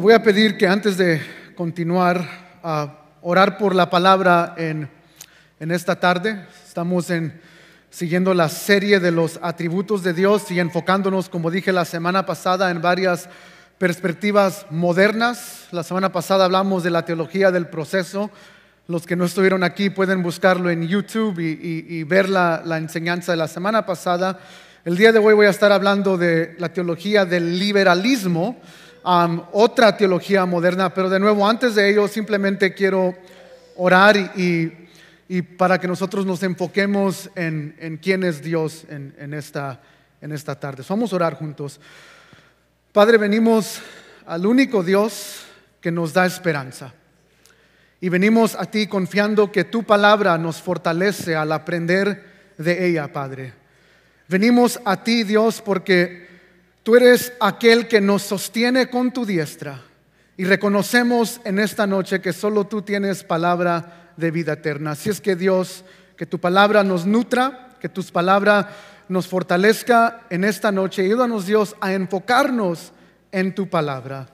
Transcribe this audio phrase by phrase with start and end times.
[0.00, 1.20] Y voy a pedir que antes de
[1.54, 2.26] continuar
[2.62, 4.88] a orar por la palabra en,
[5.60, 7.38] en esta tarde, estamos en,
[7.90, 12.70] siguiendo la serie de los atributos de Dios y enfocándonos, como dije la semana pasada,
[12.70, 13.28] en varias
[13.76, 15.68] perspectivas modernas.
[15.70, 18.30] La semana pasada hablamos de la teología del proceso.
[18.88, 23.36] Los que no estuvieron aquí pueden buscarlo en YouTube y, ver la, la enseñanza de
[23.36, 24.40] la semana pasada.
[24.82, 28.56] El día de hoy voy a estar hablando de la teología del liberalismo
[29.02, 33.14] otra teología moderna, pero de nuevo, antes de ello, simplemente quiero
[33.76, 34.72] orar y,
[35.56, 39.80] para que nosotros nos enfoquemos en, quién es Dios en, esta,
[40.20, 40.82] en esta tarde.
[40.88, 41.80] Vamos a orar juntos.
[42.92, 43.80] Padre, venimos
[44.26, 45.42] al único Dios
[45.80, 46.92] que nos da esperanza.
[48.00, 52.24] Y venimos a ti confiando que tu palabra nos fortalece al aprender
[52.56, 53.52] de ella, Padre.
[54.26, 56.29] Venimos a ti, Dios, porque
[56.82, 59.82] Tú eres aquel que nos sostiene con tu diestra
[60.38, 64.92] y reconocemos en esta noche que solo tú tienes palabra de vida eterna.
[64.92, 65.84] Así es que Dios,
[66.16, 68.66] que tu palabra nos nutra, que tus palabras
[69.08, 71.02] nos fortalezca en esta noche.
[71.02, 72.92] Ayúdanos Dios a enfocarnos
[73.30, 74.28] en tu palabra.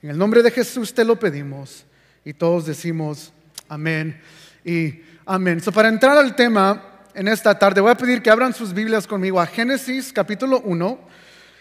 [0.00, 1.84] En el nombre de Jesús te lo pedimos
[2.24, 3.32] y todos decimos
[3.68, 4.20] amén
[4.64, 5.60] y amén.
[5.60, 9.08] So, para entrar al tema en esta tarde voy a pedir que abran sus Biblias
[9.08, 11.18] conmigo a Génesis capítulo 1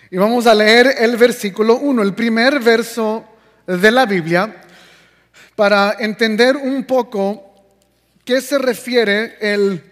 [0.10, 3.26] y vamos a leer el versículo 1, el primer verso
[3.66, 4.62] de la Biblia,
[5.56, 7.54] para entender un poco
[8.24, 9.84] qué se refiere el,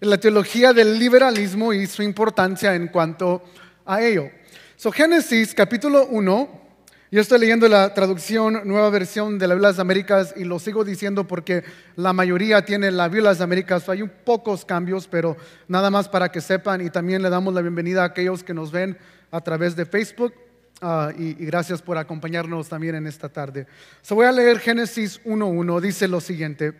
[0.00, 3.42] la teología del liberalismo y su importancia en cuanto
[3.86, 4.30] a ello.
[4.76, 6.64] So, Génesis capítulo 1,
[7.10, 10.58] yo estoy leyendo la traducción, nueva versión de la Biblia de las Américas y lo
[10.58, 11.64] sigo diciendo porque
[11.96, 13.88] la mayoría tiene la Biblia de las Américas.
[13.88, 15.36] Hay pocos cambios, pero
[15.68, 18.72] nada más para que sepan y también le damos la bienvenida a aquellos que nos
[18.72, 18.98] ven
[19.34, 20.32] a través de Facebook.
[20.80, 23.66] Ah, y, gracias por acompañarnos también en esta tarde.
[24.00, 25.80] So voy a leer Génesis 1.1.
[25.80, 26.72] Dice lo siguiente.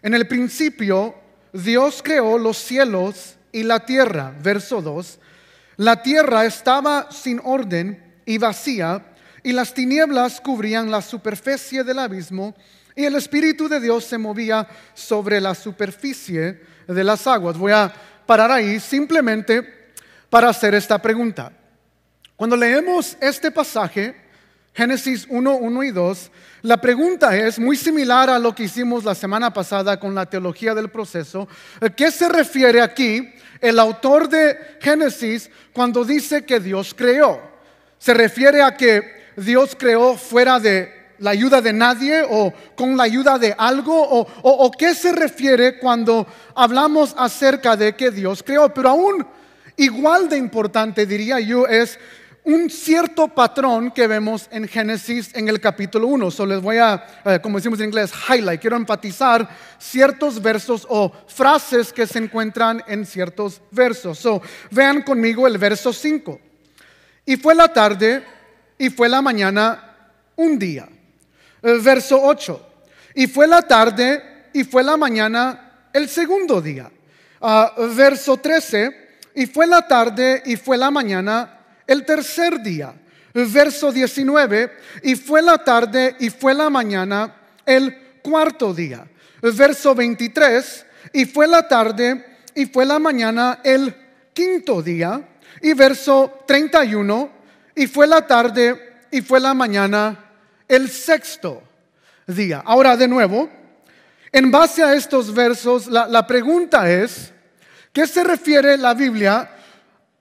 [0.00, 1.14] En el principio
[1.52, 4.34] Dios creó los cielos y la tierra.
[4.42, 5.18] Verso 2.
[5.76, 9.04] La tierra estaba sin orden y vacía
[9.42, 12.54] y las tinieblas cubrían la superficie del abismo
[12.94, 16.58] y el Espíritu de Dios se movía sobre la superficie
[16.88, 17.58] de las aguas.
[17.58, 17.92] Voy a
[18.24, 19.92] parar ahí simplemente
[20.30, 21.52] para hacer esta pregunta.
[22.36, 24.14] Cuando leemos este pasaje,
[24.74, 26.30] Génesis 1, 1 y 2,
[26.60, 30.74] la pregunta es muy similar a lo que hicimos la semana pasada con la teología
[30.74, 31.48] del proceso.
[31.96, 37.40] ¿Qué se refiere aquí el autor de Génesis cuando dice que Dios creó?
[37.98, 43.04] ¿Se refiere a que Dios creó fuera de la ayuda de nadie o con la
[43.04, 43.98] ayuda de algo?
[43.98, 48.74] ¿O, o qué se refiere cuando hablamos acerca de que Dios creó?
[48.74, 49.26] Pero aún
[49.78, 51.98] igual de importante, diría yo, es
[52.46, 56.30] un cierto patrón que vemos en Génesis en el capítulo 1.
[56.30, 58.60] Solo les voy a, eh, como decimos en inglés, highlight.
[58.60, 59.48] Quiero enfatizar
[59.80, 64.20] ciertos versos o frases que se encuentran en ciertos versos.
[64.20, 64.40] So,
[64.70, 66.40] vean conmigo el verso 5.
[67.24, 68.22] Y fue la tarde
[68.78, 69.96] y fue la mañana
[70.36, 70.88] un día.
[71.60, 72.68] El verso 8.
[73.16, 76.92] Y fue la tarde y fue la mañana el segundo día.
[77.40, 79.08] Uh, verso 13.
[79.34, 81.55] Y fue la tarde y fue la mañana
[81.86, 82.94] el tercer día.
[83.32, 87.34] Verso 19, y fue la tarde y fue la mañana
[87.66, 89.06] el cuarto día.
[89.42, 93.94] Verso 23, y fue la tarde y fue la mañana el
[94.32, 95.28] quinto día.
[95.60, 97.30] Y verso 31,
[97.74, 100.24] y fue la tarde y fue la mañana
[100.66, 101.62] el sexto
[102.26, 102.62] día.
[102.64, 103.50] Ahora de nuevo,
[104.32, 107.32] en base a estos versos, la, la pregunta es,
[107.92, 109.50] ¿qué se refiere la Biblia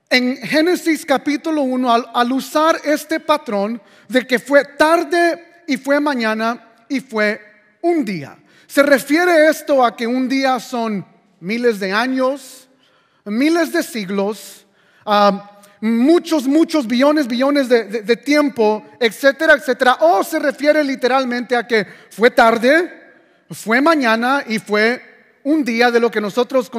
[0.09, 6.73] en Génesis capítulo 1 al, usar este patrón de que fue tarde y fue mañana
[6.87, 7.41] y fue
[7.81, 8.37] un día.
[8.67, 11.05] Se refiere esto a que un día son
[11.39, 12.67] miles de años,
[13.25, 14.65] miles de siglos,
[15.81, 19.97] muchos, muchos billones, billones de, de, tiempo, etcétera, etcétera.
[20.01, 22.91] O se refiere literalmente a que fue tarde,
[23.51, 25.01] fue mañana y fue
[25.43, 26.69] un día de lo que nosotros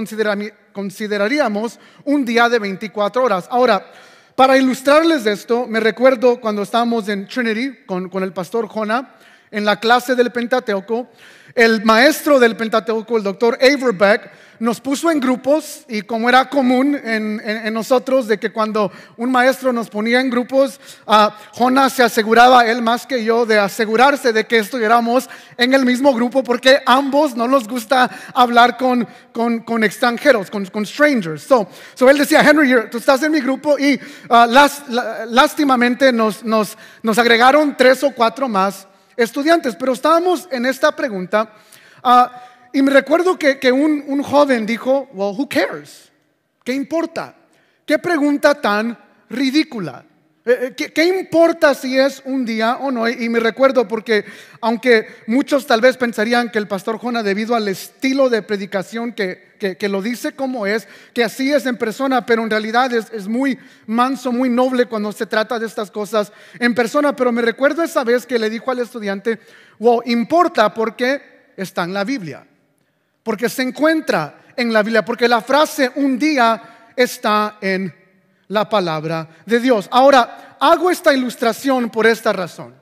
[0.76, 3.48] consideraríamos un día de 24 horas.
[3.50, 3.90] Ahora,
[4.34, 9.14] para ilustrarles esto, me recuerdo cuando estábamos en Trinity con, el pastor Jonah
[9.50, 11.08] en la clase del Pentateuco,
[11.54, 16.98] el maestro del Pentateuco, el doctor Averbeck, nos puso en grupos y como era común
[17.02, 22.66] en, nosotros de que cuando un maestro nos ponía en grupos, uh, Jonas se aseguraba,
[22.66, 27.36] él más que yo, de asegurarse de que estuviéramos en el mismo grupo porque ambos
[27.36, 31.42] no nos gusta hablar con, con, extranjeros, con, con, strangers.
[31.42, 34.46] So, so él decía, Henry, tú estás en mi grupo y uh,
[35.28, 38.86] lástimamente nos, nos, nos agregaron tres o cuatro más
[39.16, 41.52] estudiantes, pero estábamos en esta pregunta.
[42.04, 42.26] Uh,
[42.76, 46.10] y me recuerdo que, un, joven dijo, well, who cares?
[46.62, 47.34] ¿Qué importa?
[47.86, 48.98] ¿Qué pregunta tan
[49.30, 50.04] ridícula?
[50.44, 53.08] Eh, eh, ¿Qué, importa si es un día o no?
[53.08, 54.26] Y me recuerdo porque,
[54.60, 59.56] aunque muchos tal vez pensarían que el pastor Jona, debido al estilo de predicación que,
[59.88, 63.58] lo dice como es, que así es en persona, pero en realidad es, es, muy
[63.86, 67.16] manso, muy noble cuando se trata de estas cosas en persona.
[67.16, 69.38] Pero me recuerdo esa vez que le dijo al estudiante,
[69.78, 71.22] wow, importa porque
[71.56, 72.46] está en la Biblia
[73.26, 77.92] porque se encuentra en la Biblia, porque la frase un día está en
[78.46, 79.88] la palabra de Dios.
[79.90, 82.72] Ahora, hago esta ilustración por esta razón.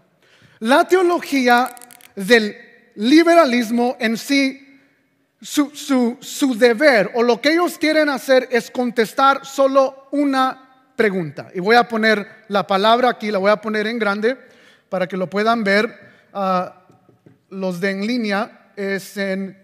[0.58, 1.74] La teología
[2.14, 2.58] del
[2.96, 4.82] liberalismo en sí,
[5.40, 6.18] su,
[6.58, 11.48] deber o lo que ellos quieren hacer es contestar solo una pregunta.
[11.54, 14.36] Y voy a poner la palabra aquí, la voy a poner en grande
[14.90, 15.98] para que lo puedan ver.
[16.34, 16.82] Ah,
[17.48, 19.63] los de en línea es en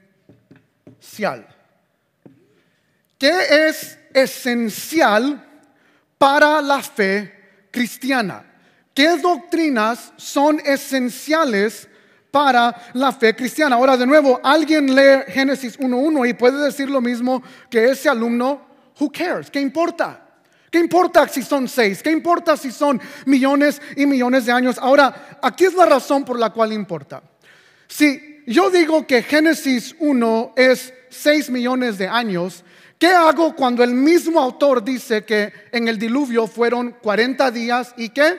[3.19, 5.44] ¿Qué es esencial
[6.19, 8.44] para la fe cristiana?
[8.94, 11.88] ¿Qué doctrinas son esenciales
[12.31, 13.76] para la fe cristiana?
[13.76, 18.67] Ahora, de nuevo, alguien lee Génesis 1.1 y puede decir lo mismo que ese alumno,
[18.99, 19.50] who cares?
[19.50, 20.26] ¿Qué importa?
[20.70, 22.02] ¿Qué importa si son seis?
[22.02, 24.79] ¿Qué importa si son millones y millones de años?
[24.79, 27.23] Ahora, aquí es la razón por la cual importa.
[27.88, 32.64] Si yo digo que Génesis 1 es 6 millones de años,
[32.98, 38.10] ¿qué hago cuando el mismo autor dice que en el diluvio fueron 40 días y
[38.10, 38.38] qué?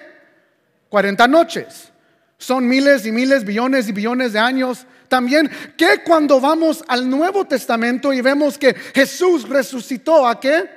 [0.89, 1.92] 40 noches.
[2.38, 4.86] Son miles y miles, billones y billones de años.
[5.07, 10.68] También, ¿qué cuando vamos al Nuevo Testamento y vemos que Jesús resucitó a qué?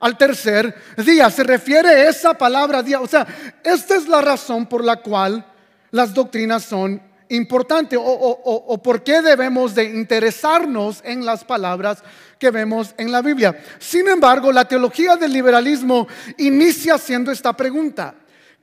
[0.00, 1.30] Al tercer día.
[1.30, 3.00] Se refiere esa palabra día.
[3.00, 3.26] O sea,
[3.62, 5.46] esta es la razón por la cual
[5.92, 12.02] las doctrinas son importante o, por qué debemos de interesarnos en las palabras
[12.38, 13.58] que vemos en la Biblia.
[13.78, 16.06] Sin embargo, la teología del liberalismo
[16.38, 18.14] inicia haciendo esta pregunta.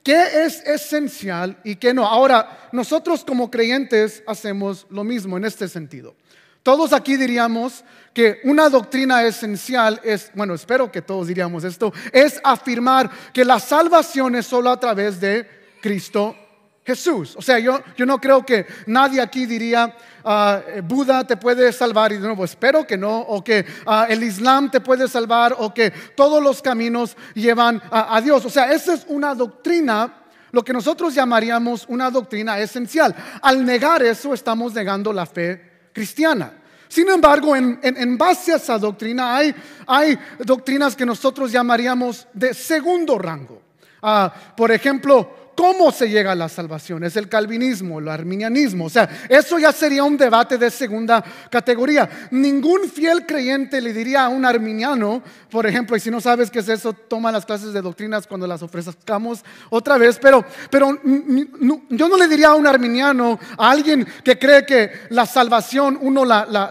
[0.02, 2.06] ¿Qué es esencial y qué no?
[2.06, 6.16] Ahora, nosotros como creyentes hacemos lo mismo en este sentido.
[6.62, 7.84] Todos aquí diríamos
[8.14, 13.58] que una doctrina esencial es, bueno, espero que todos diríamos esto, es afirmar que la
[13.58, 15.48] salvación es solo a través de
[15.80, 16.36] Cristo
[16.84, 17.34] Jesús.
[17.36, 19.94] O sea, yo, yo no creo que nadie aquí diría,
[20.24, 24.22] ah, Buda te puede salvar, y de nuevo, espero que no, o que ah, el
[24.22, 28.44] Islam te puede salvar, o que todos los caminos llevan a, Dios.
[28.44, 30.18] O sea, esa es una doctrina
[30.50, 33.14] lo que nosotros llamaríamos una doctrina esencial.
[33.40, 36.52] Al negar eso, estamos negando la fe cristiana.
[36.88, 39.54] Sin embargo, en, en, base a esa doctrina hay,
[39.86, 43.61] hay, doctrinas que nosotros llamaríamos de segundo rango.
[44.02, 47.04] Ah, por ejemplo, cómo se llega a la salvación.
[47.04, 48.86] Es el calvinismo, el arminianismo.
[48.86, 52.08] O sea, eso ya sería un debate de segunda categoría.
[52.30, 56.60] Ningún fiel creyente le diría a un arminiano, por ejemplo, y si no sabes qué
[56.60, 60.18] es eso, toma las clases de doctrinas cuando las ofrezcamos otra vez.
[60.20, 65.26] Pero, pero yo no le diría a un arminiano, a alguien que cree que la
[65.26, 66.24] salvación uno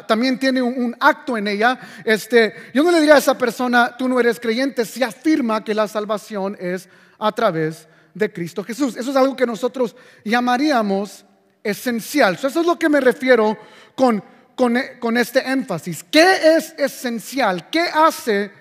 [0.06, 3.96] también tiene un, un, acto en ella, este, yo no le diría a esa persona,
[3.98, 6.90] tú no eres creyente, si afirma que la salvación es
[7.22, 8.98] a través de Cristo Jesús.
[8.98, 11.24] Eso es algo que nosotros llamaríamos
[11.64, 12.34] esencial.
[12.34, 13.58] Eso es lo que me refiero
[13.96, 14.24] con,
[14.56, 16.04] con, este énfasis.
[16.04, 17.70] ¿Qué es esencial?
[17.70, 18.52] ¿Qué hace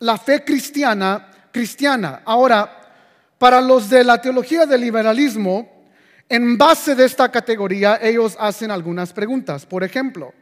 [0.00, 2.22] la fe cristiana cristiana?
[2.24, 2.92] Ahora,
[3.38, 5.84] para los de la teología del liberalismo,
[6.28, 9.64] en base de esta categoría, ellos hacen algunas preguntas.
[9.64, 10.34] Por ejemplo,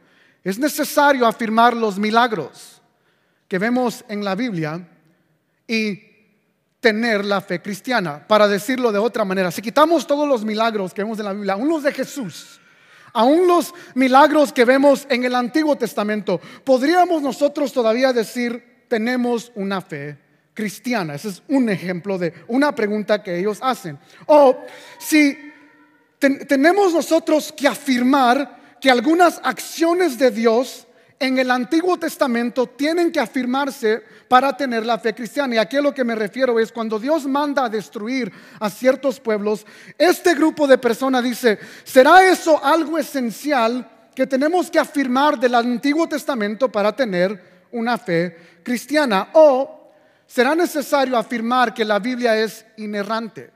[0.43, 2.81] ¿es necesario afirmar los milagros
[3.47, 4.85] que vemos en la Biblia
[5.67, 6.08] y
[6.79, 8.25] tener la fe cristiana.
[8.27, 11.53] Para decirlo de otra manera, si quitamos todos los milagros que vemos en la Biblia,
[11.53, 12.59] aún los de Jesús,
[13.13, 19.81] aún los milagros que vemos en el Antiguo Testamento, podríamos nosotros todavía decir, tenemos una
[19.81, 20.17] fe
[20.53, 21.15] cristiana.
[21.15, 23.97] Ese es un ejemplo de una pregunta que ellos hacen.
[24.25, 24.57] O
[24.97, 25.37] si
[26.19, 30.85] tenemos nosotros que afirmar que algunas acciones de Dios
[31.19, 35.55] en el Antiguo Testamento tienen que afirmarse para tener la fe cristiana.
[35.55, 39.19] Y aquí a lo que me refiero es cuando Dios manda a destruir a ciertos
[39.19, 39.65] pueblos,
[39.97, 46.07] este grupo de personas dice, ¿será eso algo esencial que tenemos que afirmar del Antiguo
[46.07, 49.29] Testamento para tener una fe cristiana?
[49.33, 49.91] ¿O
[50.25, 53.51] será necesario afirmar que la Biblia es inerrante,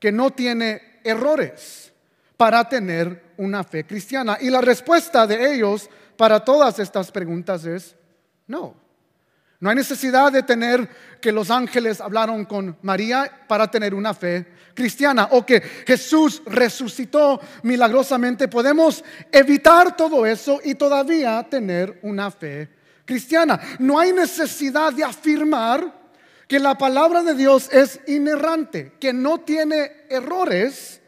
[0.00, 1.92] que no tiene errores
[2.36, 4.38] para tener una fe cristiana?
[4.40, 5.88] Y la respuesta de ellos
[6.20, 7.96] para todas estas preguntas es
[8.46, 8.74] no.
[9.58, 10.86] No hay necesidad de tener
[11.18, 17.40] que los ángeles hablaron con María para tener una fe cristiana o que Jesús resucitó
[17.62, 18.48] milagrosamente.
[18.48, 22.68] Podemos evitar todo eso y todavía tener una fe
[23.06, 23.58] cristiana.
[23.78, 25.90] No hay necesidad de afirmar
[26.46, 31.00] que la palabra de Dios es inerrante, que no tiene errores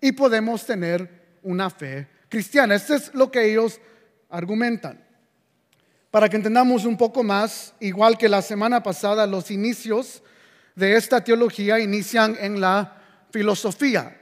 [0.00, 1.10] y podemos tener
[1.42, 2.76] una fe cristiana.
[2.76, 3.80] Esto es lo que ellos
[4.30, 5.04] argumentan.
[6.10, 10.22] Para que entendamos un poco más, igual que la semana pasada, los inicios
[10.74, 12.96] de esta teología inician en la
[13.30, 14.16] filosofía.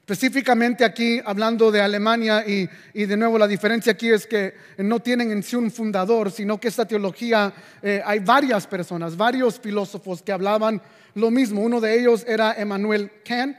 [0.00, 5.30] Específicamente aquí, hablando de Alemania, y, de nuevo la diferencia aquí es que no tienen
[5.30, 10.32] en sí un fundador, sino que esta teología, eh, hay varias personas, varios filósofos que
[10.32, 10.82] hablaban
[11.14, 11.62] lo mismo.
[11.62, 13.56] Uno de ellos era Emmanuel Kant,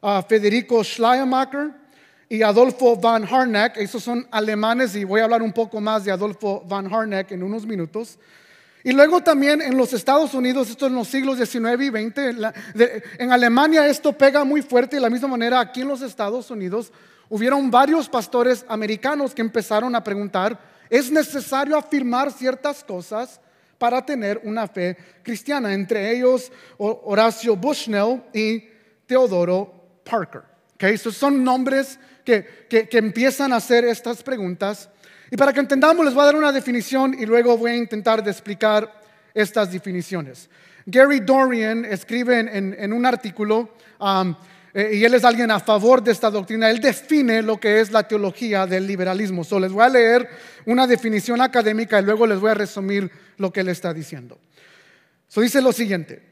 [0.00, 1.70] uh, Federico Schleiermacher,
[2.28, 3.76] y Adolfo van Harnack.
[3.78, 7.42] Esos son alemanes y voy a hablar un poco más de Adolfo van Harnack en
[7.42, 8.18] unos minutos.
[8.84, 12.52] Y luego también en los Estados Unidos, esto en los siglos XIX y XX,
[13.18, 16.50] en Alemania esto pega muy fuerte y de la misma manera aquí en los Estados
[16.50, 16.92] Unidos
[17.28, 20.58] hubieron varios pastores americanos que empezaron a preguntar,
[20.88, 23.40] ¿es necesario afirmar ciertas cosas
[23.78, 25.74] para tener una fe cristiana?
[25.74, 28.64] Entre ellos Horacio Bushnell y
[29.06, 30.57] Teodoro Parker.
[30.78, 34.88] Okay, esos son nombres que, empiezan a hacer estas preguntas.
[35.28, 38.20] Y para que entendamos, les voy a dar una definición y luego voy a intentar
[38.28, 39.02] explicar
[39.34, 40.48] estas definiciones.
[40.86, 44.36] Gary Dorian escribe en, un artículo, um,
[44.72, 47.90] eh, y él es alguien a favor de esta doctrina, él define lo que es
[47.90, 49.42] la teología del liberalismo.
[49.42, 50.28] So, les voy a leer
[50.64, 54.38] una definición académica y luego les voy a resumir lo que él está diciendo.
[55.26, 56.22] So, dice lo siguiente,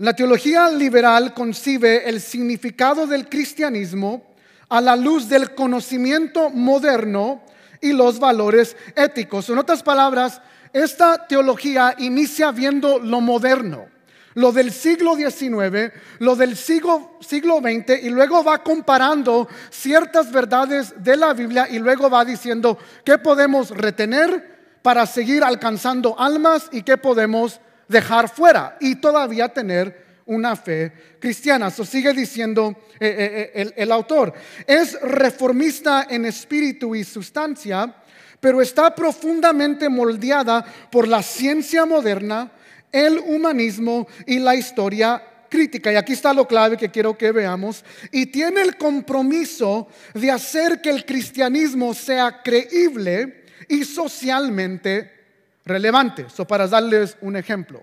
[0.00, 4.32] la teología liberal concibe el significado del cristianismo
[4.70, 7.42] a la luz del conocimiento moderno
[7.82, 9.50] y los valores éticos.
[9.50, 10.40] En otras palabras,
[10.72, 13.88] esta teología inicia viendo lo moderno,
[14.32, 20.94] lo del siglo XIX, lo del siglo, siglo XX, y luego va comparando ciertas verdades
[20.96, 26.84] de la Biblia y luego va diciendo qué podemos retener para seguir alcanzando almas y
[26.84, 31.68] qué podemos dejar fuera y todavía tener una fe cristiana.
[31.68, 34.32] Eso sigue diciendo eh, eh, eh, el, autor.
[34.64, 37.92] Es reformista en espíritu y sustancia,
[38.38, 42.52] pero está profundamente moldeada por la ciencia moderna,
[42.92, 45.92] el humanismo y la historia crítica.
[45.92, 47.84] Y aquí está lo clave que quiero que veamos.
[48.12, 55.19] Y tiene el compromiso de hacer que el cristianismo sea creíble y socialmente
[55.64, 56.28] relevante.
[56.30, 57.82] So, para darles un ejemplo,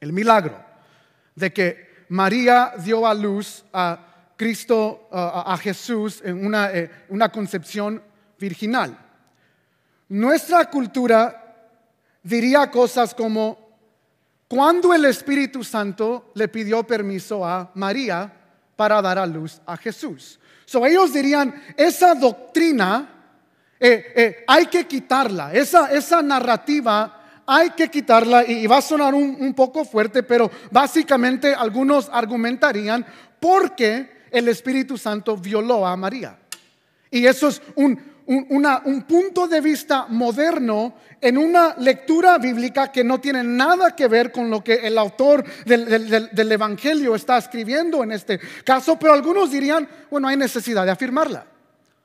[0.00, 0.58] el milagro
[1.34, 8.00] de que María dio a luz a Cristo, a, Jesús en una, eh, una concepción
[8.38, 8.96] virginal.
[10.08, 11.72] Nuestra cultura
[12.22, 13.68] diría cosas como,
[14.46, 18.32] cuando el Espíritu Santo le pidió permiso a María
[18.76, 20.38] para dar a luz a Jesús.
[20.64, 23.17] So, ellos dirían, esa doctrina
[23.80, 27.18] eh, eh, hay que quitarla, esa, esa narrativa
[27.50, 33.06] hay que quitarla y, va a sonar un, poco fuerte, pero básicamente algunos argumentarían
[33.40, 36.36] porque el Espíritu Santo violó a María.
[37.10, 37.98] Y eso es un,
[39.08, 44.50] punto de vista moderno en una lectura bíblica que no tiene nada que ver con
[44.50, 50.28] lo que el autor del, Evangelio está escribiendo en este caso, pero algunos dirían, bueno,
[50.28, 51.46] hay necesidad de afirmarla.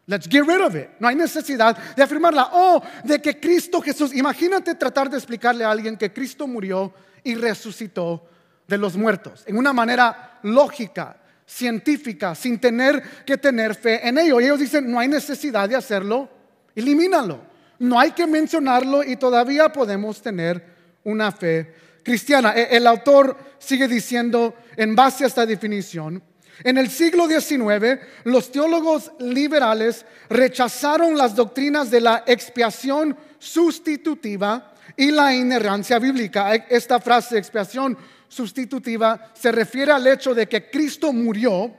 [0.05, 0.89] Let's get rid of it.
[0.99, 2.49] No hay necesidad de afirmarla.
[2.51, 4.13] Oh, de que Cristo Jesús.
[4.13, 6.93] Imagínate tratar de explicarle a alguien que Cristo murió
[7.23, 8.27] y resucitó
[8.67, 14.41] de los muertos en una manera lógica, científica, sin tener que tener fe en ello.
[14.41, 16.29] Y ellos dicen, no hay necesidad de hacerlo,
[16.75, 17.39] elimínalo.
[17.79, 20.63] No hay que mencionarlo y todavía podemos tener
[21.05, 22.53] una fe cristiana.
[22.55, 26.21] E, el autor sigue diciendo, en base a esta definición,
[26.63, 35.11] en el siglo XIX, los teólogos liberales rechazaron las doctrinas de la expiación sustitutiva y
[35.11, 36.53] la inerrancia bíblica.
[36.55, 41.73] Esta frase, expiación sustitutiva, se refiere al hecho de que Cristo murió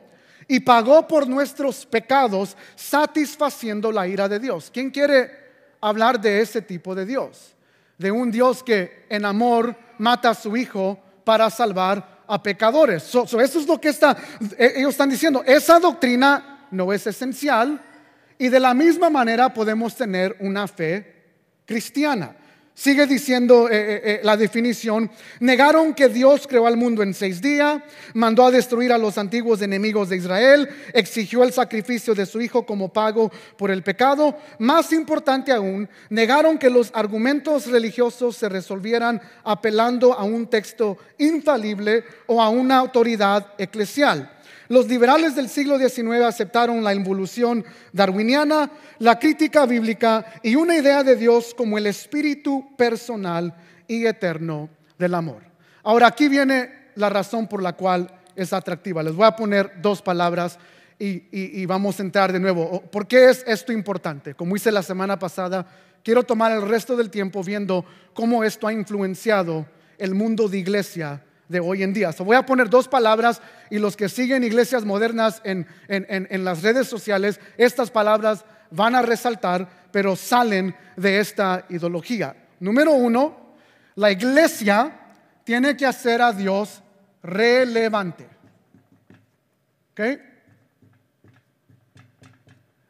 [0.49, 4.71] y pagó por nuestros pecados, satisfaciendo la ira de Dios.
[4.73, 5.31] ¿Quién quiere
[5.81, 7.55] hablar de ese tipo de Dios,
[7.99, 13.05] de un Dios que en amor mata a su hijo para salvar a pecadores.
[13.05, 14.17] eso es lo que está,
[14.59, 15.43] e, ellos están diciendo.
[15.45, 17.81] Esa doctrina no es esencial
[18.39, 21.15] y de la misma manera podemos tener una fe
[21.67, 22.37] cristiana.
[22.77, 27.41] Sigue diciendo eh, eh, eh, la definición, negaron que Dios creó al mundo en seis
[27.41, 27.81] días,
[28.15, 32.67] mandó a destruir a los antiguos enemigos de Israel, exigió el sacrificio de su Hijo
[32.67, 34.37] como pago por el pecado.
[34.59, 42.03] Más importante aún, negaron que los argumentos religiosos se resolvieran apelando a un texto infalible
[42.27, 44.33] o a una autoridad eclesial.
[44.69, 51.03] Los liberales del siglo XIX aceptaron la involución darwiniana, la crítica bíblica y una idea
[51.03, 53.55] de Dios como el espíritu personal
[53.87, 55.43] y eterno del amor.
[55.83, 59.03] Ahora aquí viene la razón por la cual es atractiva.
[59.03, 60.59] Les voy a poner dos palabras
[60.99, 62.81] y, vamos a entrar de nuevo.
[62.91, 64.35] ¿Por qué es esto importante?
[64.35, 65.67] Como hice la semana pasada,
[66.03, 69.67] quiero tomar el resto del tiempo viendo cómo esto ha influenciado
[69.99, 72.11] el mundo de iglesia de hoy en día.
[72.19, 75.67] voy a poner dos palabras y los que siguen iglesias modernas en,
[76.45, 82.35] las redes sociales, estas palabras van a resaltar, pero salen de esta ideología.
[82.61, 83.55] Número uno,
[83.95, 85.01] la iglesia
[85.45, 86.83] tiene que hacer a Dios
[87.23, 88.27] relevante.
[89.93, 90.34] ¿Okay?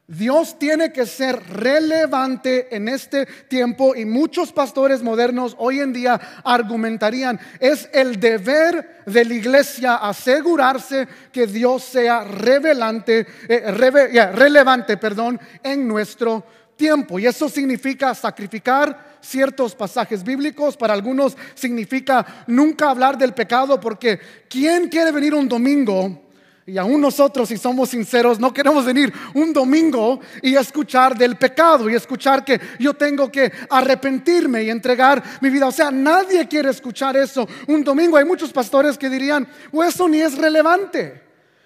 [0.07, 6.21] Dios tiene que ser relevante en este tiempo y muchos pastores modernos hoy en día
[6.45, 15.89] argumentarían, es el deber de la iglesia asegurarse que Dios sea eh, relevante perdón, en
[15.89, 16.45] nuestro
[16.77, 17.19] tiempo.
[17.19, 24.21] Y eso significa sacrificar ciertos pasajes bíblicos, para algunos significa nunca hablar del pecado, porque
[24.51, 26.24] ¿quién quiere venir un domingo?
[26.67, 31.91] Y aún nosotros, si somos sinceros, no queremos venir un domingo y escuchar del pecado
[31.91, 35.67] y escuchar que yo tengo que arrepentirme y entregar mi vida.
[35.67, 38.17] O sea, nadie quiere escuchar eso un domingo.
[38.17, 41.23] Hay muchos pastores que dirían, o eso ni es relevante.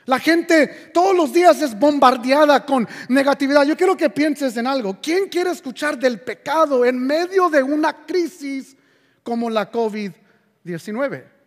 [0.07, 3.65] La gente todos los días es bombardeada con negatividad.
[3.65, 4.99] Yo quiero que pienses en algo.
[5.01, 8.77] ¿Quién quiere escuchar del pecado en medio de una crisis
[9.23, 11.38] como la COVID-19?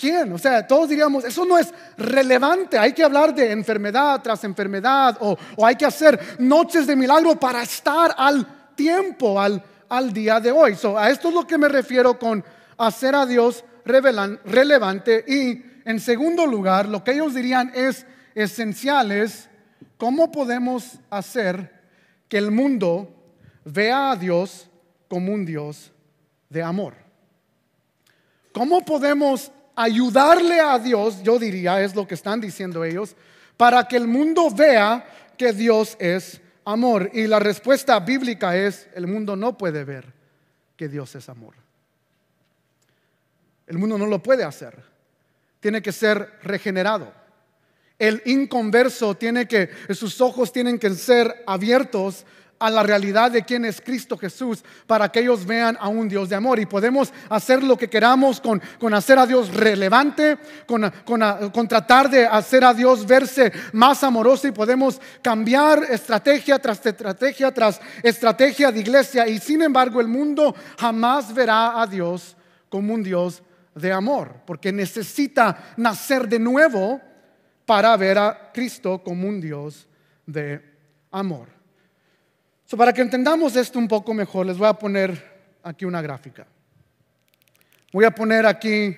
[0.00, 0.32] ¿Quién?
[0.32, 5.18] O sea, todos diríamos, eso no es relevante, hay que hablar de enfermedad tras enfermedad
[5.20, 10.52] o, hay que hacer noches de milagro para estar al tiempo, al, al día de
[10.52, 10.74] hoy.
[10.96, 12.42] a esto es lo que me refiero con
[12.78, 19.50] hacer a Dios relevante y en segundo lugar, lo que ellos dirían es esencial es
[19.98, 21.78] cómo podemos hacer
[22.26, 23.14] que el mundo
[23.66, 24.70] vea a Dios
[25.08, 25.92] como un Dios
[26.48, 26.94] de amor.
[28.52, 33.16] ¿Cómo podemos ayudarle a Dios, yo diría, es lo que están diciendo ellos,
[33.56, 35.04] para que el mundo vea
[35.36, 37.10] que Dios es amor.
[37.12, 40.12] Y la respuesta bíblica es, el mundo no puede ver
[40.76, 41.54] que Dios es amor.
[43.66, 44.82] El mundo no lo puede hacer.
[45.60, 47.12] Tiene que ser regenerado.
[47.98, 52.24] El inconverso tiene que, sus ojos tienen que ser abiertos
[52.60, 56.28] a la realidad de quién es Cristo Jesús para que ellos vean a un Dios
[56.28, 56.60] de amor.
[56.60, 58.60] Y podemos hacer lo que queramos con,
[58.94, 64.52] hacer a Dios relevante, con, con, tratar de hacer a Dios verse más amoroso y
[64.52, 69.26] podemos cambiar estrategia tras estrategia tras estrategia de iglesia.
[69.26, 72.36] Y sin embargo el mundo jamás verá a Dios
[72.68, 73.42] como un Dios
[73.74, 77.00] de amor, porque necesita nacer de nuevo
[77.64, 79.88] para ver a Cristo como un Dios
[80.26, 80.62] de
[81.10, 81.59] amor
[82.76, 86.46] para que entendamos esto un poco mejor, les voy a poner aquí una gráfica.
[87.92, 88.96] Voy a poner aquí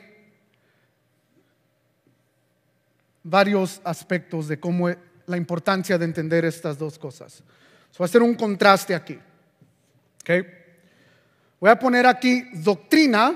[3.22, 4.90] varios aspectos de cómo
[5.24, 7.42] la importancia de entender estas dos cosas.
[7.96, 9.18] voy a hacer un contraste aquí.
[11.58, 13.34] Voy a poner aquí doctrina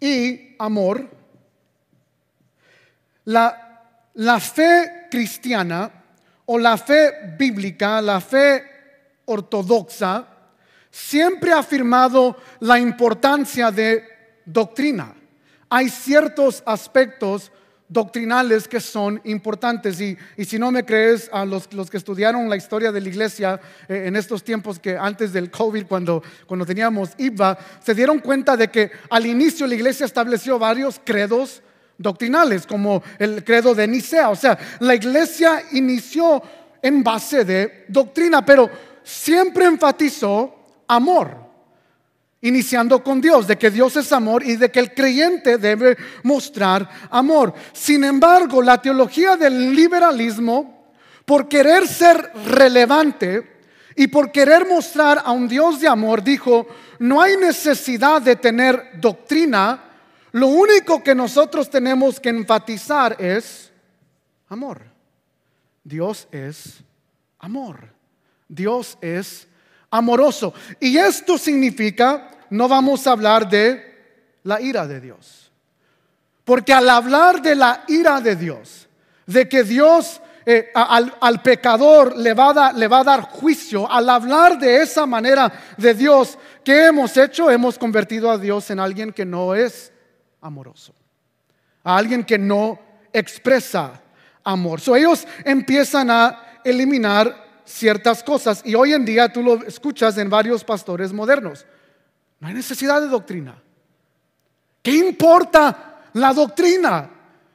[0.00, 1.06] y amor.
[3.26, 3.82] La,
[4.14, 5.97] la fe cristiana
[6.50, 8.64] o la fe bíblica, la fe
[9.26, 10.26] ortodoxa,
[10.90, 14.02] siempre ha afirmado la importancia de
[14.46, 15.14] doctrina.
[15.68, 17.52] Hay ciertos aspectos
[17.86, 20.00] doctrinales que son importantes.
[20.00, 24.04] Y, si no me crees, a los, que estudiaron la historia de la iglesia eh,
[24.06, 28.68] en estos tiempos que antes del COVID, cuando, cuando teníamos IVA, se dieron cuenta de
[28.68, 31.62] que al inicio la iglesia estableció varios credos
[31.98, 34.30] doctrinales, como el credo de Nicea.
[34.30, 36.42] O sea, la iglesia inició
[36.80, 38.70] en base de doctrina, pero
[39.02, 40.54] siempre enfatizó
[40.86, 41.48] amor
[42.40, 46.88] iniciando con Dios, de que Dios es amor y de que el creyente debe mostrar
[47.10, 47.52] amor.
[47.72, 50.92] Sin embargo, la teología del liberalismo
[51.24, 53.58] por querer ser relevante
[53.96, 56.68] y por querer mostrar a un Dios de amor, dijo,
[57.00, 59.87] no hay necesidad de tener doctrina,
[60.32, 63.72] lo único que nosotros tenemos que enfatizar es
[64.48, 64.82] amor.
[65.84, 66.82] Dios es
[67.38, 67.88] amor.
[68.48, 69.46] Dios es
[69.90, 70.52] amoroso.
[70.80, 73.88] Y esto significa, no vamos a hablar de
[74.42, 75.50] la ira de Dios.
[76.44, 78.88] Porque al hablar de la ira de Dios,
[79.26, 84.08] de que Dios eh, al, pecador le va, a le va a dar juicio, al
[84.08, 87.50] hablar de esa manera de Dios, ¿qué hemos hecho?
[87.50, 89.92] Hemos convertido a Dios en alguien que no es
[90.40, 90.94] amoroso,
[91.84, 92.78] a alguien que no
[93.12, 94.00] expresa
[94.44, 94.80] amor.
[94.80, 100.30] So, ellos empiezan a eliminar ciertas cosas y hoy en día tú lo escuchas en
[100.30, 101.66] varios pastores modernos.
[102.40, 103.60] No hay necesidad de doctrina.
[104.82, 107.10] ¿Qué importa la doctrina?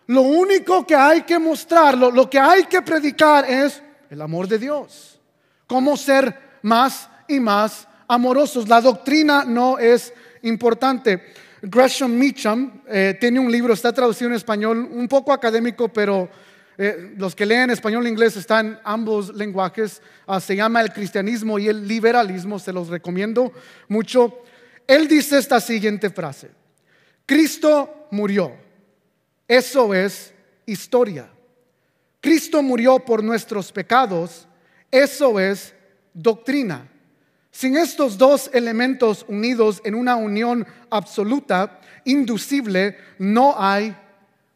[0.07, 4.59] Lo único que hay que mostrar, lo, que hay que predicar es el amor de
[4.59, 5.19] Dios.
[5.65, 8.67] Cómo ser más y más amorosos.
[8.67, 11.33] La doctrina no es importante.
[11.63, 16.29] Gresham Meacham eh, tiene un libro, está traducido en español, un poco académico, pero
[16.77, 20.01] eh, los que leen español e inglés están ambos lenguajes.
[20.27, 23.51] Ah, se llama El cristianismo y el liberalismo, se los recomiendo
[23.87, 24.43] mucho.
[24.85, 26.51] Él dice esta siguiente frase,
[27.25, 28.63] Cristo murió
[29.47, 30.33] eso es
[30.65, 31.29] historia.
[32.21, 34.47] Cristo murió por nuestros pecados.
[34.89, 35.73] Eso es
[36.13, 36.89] doctrina.
[37.53, 43.95] Sin estos dos elementos unidos en una unión absoluta, inducible, no hay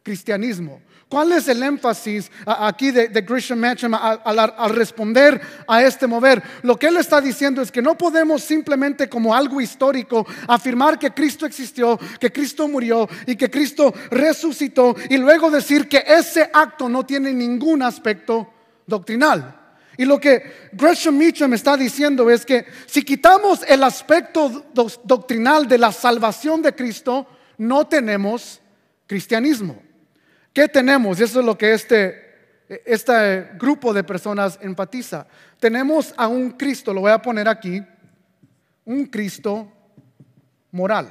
[0.01, 0.81] cristianismo.
[1.07, 6.41] ¿Cuál es el énfasis aquí de, Christian Matcham al, responder a este mover?
[6.63, 11.11] Lo que él está diciendo es que no podemos simplemente como algo histórico afirmar que
[11.11, 16.89] Cristo existió, que Cristo murió y que Cristo resucitó y luego decir que ese acto
[16.89, 18.51] no tiene ningún aspecto
[18.87, 19.66] doctrinal.
[19.97, 24.65] Y lo que Gresham Meacham está diciendo es que si quitamos el aspecto
[25.03, 28.61] doctrinal de la salvación de Cristo, no tenemos
[29.07, 29.81] cristianismo.
[30.53, 31.19] ¿Qué tenemos?
[31.19, 35.27] Y eso es lo que este, este grupo de personas enfatiza.
[35.59, 37.83] Tenemos a un Cristo, lo voy a poner aquí,
[38.85, 39.71] un Cristo
[40.71, 41.07] moral.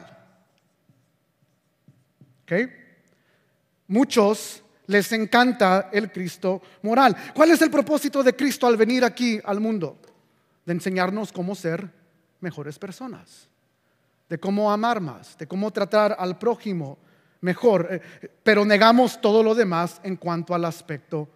[2.42, 2.52] ¿Ok?
[3.88, 7.16] Muchos les encanta el Cristo moral.
[7.34, 9.98] ¿Cuál es el propósito de Cristo al venir aquí al mundo?
[10.64, 11.88] De enseñarnos cómo ser
[12.40, 13.48] mejores personas,
[14.28, 16.98] de cómo amar más, de cómo tratar al prójimo
[17.40, 18.00] mejor, eh,
[18.42, 21.28] pero negamos todo lo demás en cuanto al aspecto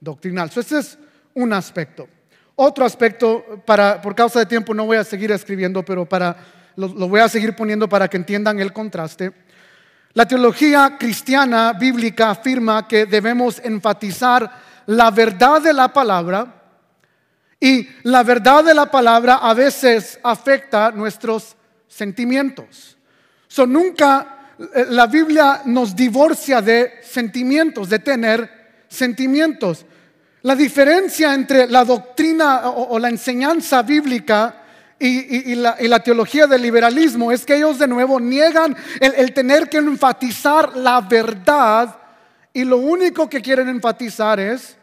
[0.00, 0.50] doctrinal.
[0.50, 0.98] So, ese es
[1.34, 2.08] un aspecto.
[2.54, 6.36] Otro aspecto, para, por causa de tiempo no voy a seguir escribiendo, pero para,
[6.76, 9.32] lo, lo voy a seguir poniendo para que entiendan el contraste.
[10.16, 14.50] La teología cristiana bíblica afirma que debemos enfatizar
[14.86, 16.54] la verdad de la palabra
[17.60, 21.54] y la verdad de la palabra a veces afecta nuestros
[21.86, 22.96] sentimientos.
[23.46, 29.84] So, nunca eh, la Biblia nos divorcia de sentimientos, de tener sentimientos.
[30.40, 34.62] La diferencia entre la doctrina o, la enseñanza bíblica
[34.98, 40.76] y, la, teología del liberalismo es que ellos de nuevo niegan el, tener que enfatizar
[40.76, 41.98] la verdad
[42.52, 44.76] y lo único que quieren enfatizar es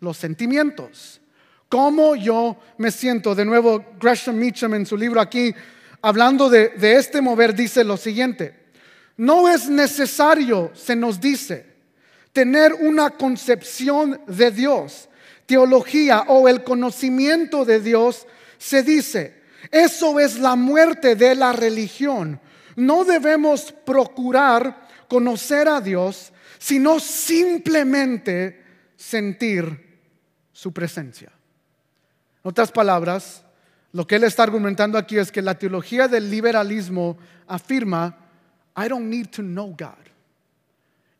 [0.00, 1.20] los sentimientos.
[1.68, 3.34] ¿Cómo yo me siento?
[3.34, 5.54] De nuevo, Gresham Meacham en su libro aquí,
[6.00, 8.58] hablando de este mover, dice lo siguiente.
[9.18, 11.66] No es necesario, se nos dice,
[12.32, 15.08] tener una concepción de Dios,
[15.44, 18.28] teología o el conocimiento de Dios.
[18.58, 19.37] Se dice,
[19.70, 22.40] eso es la muerte de la religión.
[22.76, 28.64] No debemos procurar conocer a Dios, sino simplemente
[28.96, 30.00] sentir
[30.52, 31.30] su presencia.
[32.44, 33.44] En otras palabras,
[33.92, 37.16] lo que él está argumentando aquí es que la teología del liberalismo
[37.46, 38.16] afirma
[38.76, 40.06] I don't need to know God.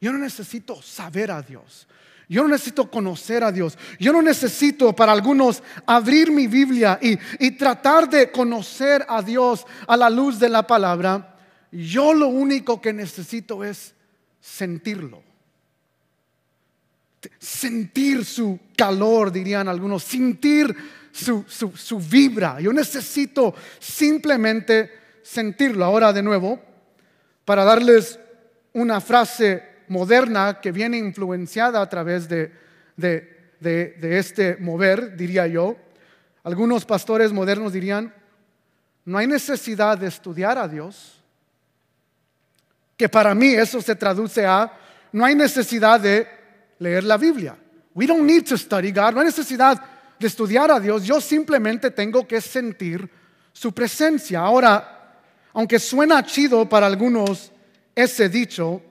[0.00, 1.88] Yo no necesito saber a Dios.
[2.28, 3.78] Yo no necesito conocer a Dios.
[3.98, 9.64] Yo no necesito para algunos abrir mi Biblia y, y, tratar de conocer a Dios
[9.86, 11.36] a la luz de la palabra.
[11.72, 13.94] Yo lo único que necesito es
[14.40, 15.22] sentirlo.
[17.38, 20.04] Sentir su calor, dirían algunos.
[20.04, 20.76] Sentir
[21.10, 22.60] su, su, su vibra.
[22.60, 24.90] Yo necesito simplemente
[25.22, 25.86] sentirlo.
[25.86, 26.60] Ahora de nuevo,
[27.46, 28.20] para darles
[28.74, 32.52] una frase moderna que viene influenciada a través de,
[33.60, 35.76] este mover, diría yo.
[36.44, 38.12] Algunos pastores modernos dirían,
[39.04, 41.20] no hay necesidad de estudiar a Dios,
[42.96, 44.72] que para mí eso se traduce a,
[45.12, 46.26] no hay necesidad de
[46.78, 47.56] leer la Biblia.
[47.94, 49.14] We don't need to study God.
[49.14, 49.82] No hay necesidad
[50.18, 51.04] de estudiar a Dios.
[51.04, 53.08] Yo simplemente tengo que sentir
[53.52, 54.40] su presencia.
[54.40, 55.16] Ahora,
[55.52, 57.50] aunque suena chido para algunos
[57.94, 58.82] ese dicho,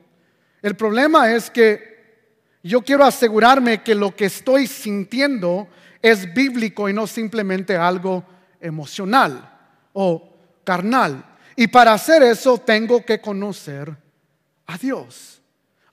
[0.61, 1.97] el problema es que
[2.63, 5.67] yo quiero asegurarme que lo que estoy sintiendo
[6.01, 8.23] es bíblico y no simplemente algo
[8.59, 9.49] emocional
[9.93, 11.23] o carnal.
[11.55, 13.95] Y para hacer eso tengo que conocer
[14.65, 15.41] a Dios,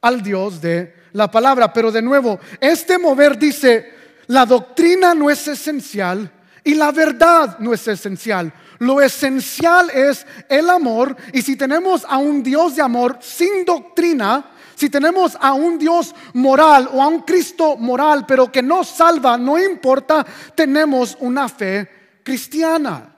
[0.00, 1.72] al Dios de la palabra.
[1.72, 3.92] Pero de nuevo, este mover dice,
[4.26, 6.30] la doctrina no es esencial
[6.64, 8.52] y la verdad no es esencial.
[8.78, 14.50] Lo esencial es el amor y si tenemos a un Dios de amor sin doctrina,
[14.74, 19.38] si tenemos a un Dios moral o a un Cristo moral, pero que no salva,
[19.38, 21.88] no importa, tenemos una fe
[22.22, 23.14] cristiana.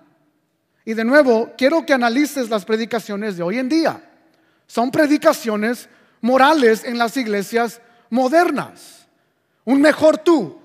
[0.85, 4.01] Y de nuevo, quiero que analices las predicaciones de hoy en día.
[4.67, 5.89] Son predicaciones
[6.21, 9.07] morales en las iglesias modernas.
[9.65, 10.61] Un mejor tú.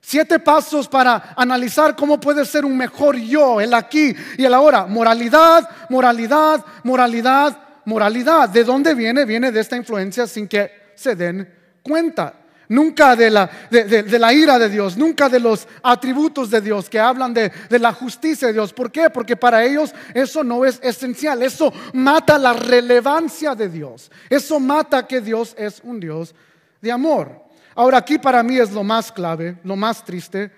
[0.00, 4.86] Siete pasos para analizar cómo puede ser un mejor yo, el aquí y el ahora.
[4.86, 8.48] Moralidad, moralidad, moralidad, moralidad.
[8.48, 9.24] ¿De dónde viene?
[9.24, 11.46] Viene de esta influencia sin que se den
[11.82, 12.34] cuenta.
[12.68, 17.50] Nunca de la, ira de Dios, nunca de los atributos de Dios que hablan de
[17.80, 18.72] la justicia de Dios.
[18.72, 19.10] ¿Por qué?
[19.10, 21.42] Porque para ellos eso no es esencial.
[21.42, 24.08] Eso mata la relevancia de Dios.
[24.30, 26.32] Eso mata que Dios es un Dios
[26.80, 27.42] de amor.
[27.74, 30.52] Ahora aquí para mí es lo más clave, lo más triste.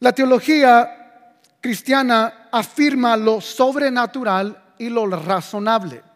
[0.00, 1.00] La teología
[1.62, 6.09] cristiana afirma lo sobrenatural y lo razonable.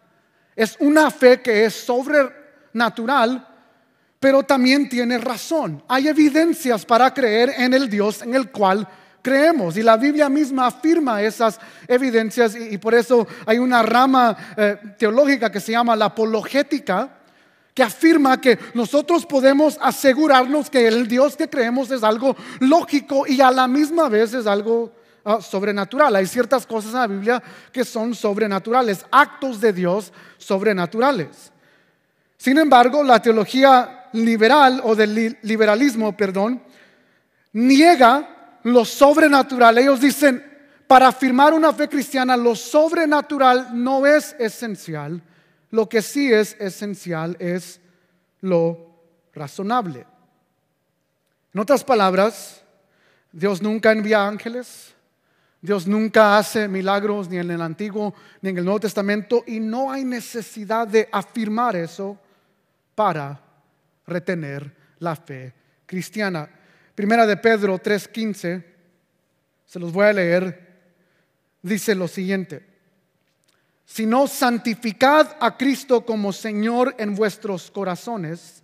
[0.55, 3.47] Es una fe que es sobrenatural,
[4.19, 5.83] pero también tiene razón.
[5.87, 8.87] Hay evidencias para creer en el Dios en el cual
[9.21, 9.75] creemos.
[9.75, 15.51] Y la Biblia misma afirma esas evidencias y, por eso hay una rama eh, teológica
[15.51, 17.09] que se llama la apologética,
[17.73, 23.41] que afirma que nosotros podemos asegurarnos que el Dios que creemos es algo lógico y
[23.41, 24.93] a la misma vez es algo
[25.27, 26.15] Ah, sobrenatural.
[26.15, 31.51] Hay ciertas cosas en la Biblia que son sobrenaturales, actos de Dios sobrenaturales.
[32.37, 36.61] Sin embargo, la teología liberal o del liberalismo, perdón,
[37.53, 39.79] niega lo sobrenatural.
[39.79, 40.45] Ellos dicen,
[40.85, 45.23] para afirmar una fe cristiana, lo sobrenatural no es esencial.
[45.71, 47.81] Lo que sí es esencial es
[48.41, 48.91] lo
[49.33, 50.05] razonable.
[51.51, 52.61] En otras palabras,
[53.31, 54.94] Dios nunca envía ángeles,
[55.65, 59.91] Dios nunca hace milagros ni en el Antiguo ni en el Nuevo Testamento y no
[59.91, 62.19] hay necesidad de afirmar eso
[62.93, 63.41] para
[64.05, 65.53] retener la fe
[65.87, 66.47] cristiana.
[66.93, 68.63] Primera de Pedro 3:15,
[69.65, 70.77] se los voy a leer,
[71.63, 72.63] dice lo siguiente,
[73.85, 78.61] sino santificad a Cristo como Señor en vuestros corazones,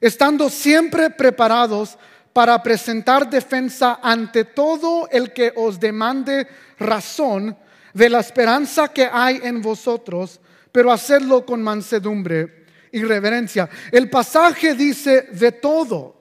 [0.00, 1.98] estando siempre preparados
[2.32, 6.46] para presentar defensa ante todo el que os demande
[6.78, 7.56] razón
[7.92, 10.40] de la esperanza que hay en vosotros,
[10.70, 13.68] pero hacerlo con mansedumbre y reverencia.
[13.90, 16.16] El pasaje dice de todo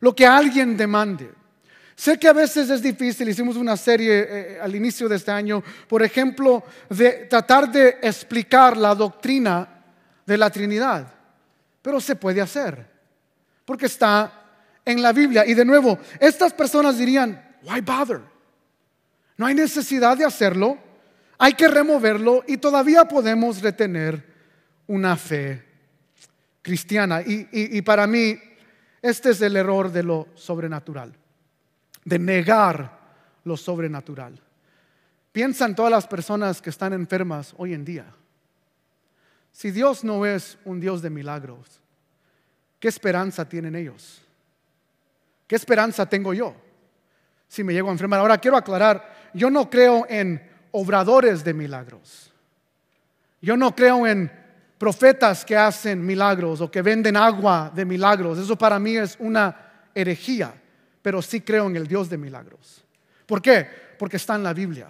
[0.00, 1.30] lo que alguien demande.
[1.94, 5.62] Sé que a veces es difícil, hicimos una serie eh, al inicio de este año,
[5.86, 9.82] por ejemplo, de tratar de explicar la doctrina
[10.24, 11.12] de la Trinidad,
[11.82, 12.88] pero se puede hacer,
[13.66, 14.39] porque está
[14.84, 15.46] en la Biblia.
[15.46, 18.20] Y de nuevo, estas personas dirían, why bother?
[19.36, 20.78] No hay necesidad de hacerlo,
[21.38, 24.22] hay que removerlo y todavía podemos retener
[24.86, 25.64] una fe
[26.60, 27.22] cristiana.
[27.22, 28.38] Y, para mí,
[29.00, 31.14] este es el error de lo sobrenatural,
[32.04, 32.98] de negar
[33.44, 34.38] lo sobrenatural.
[35.32, 38.04] Piensa en todas las personas que están enfermas hoy en día.
[39.52, 41.80] Si Dios no es un Dios de milagros,
[42.78, 44.20] ¿qué esperanza tienen ellos?
[45.50, 46.54] ¿Qué esperanza tengo yo
[47.48, 48.20] si me llego a enfermar?
[48.20, 52.32] Ahora quiero aclarar, yo no creo en obradores de milagros.
[53.40, 54.30] Yo no creo en
[54.78, 58.38] profetas que hacen milagros o que venden agua de milagros.
[58.38, 60.54] Eso para mí es una herejía,
[61.02, 62.84] pero sí creo en el Dios de milagros.
[63.26, 63.66] ¿Por qué?
[63.98, 64.86] Porque está en la Biblia.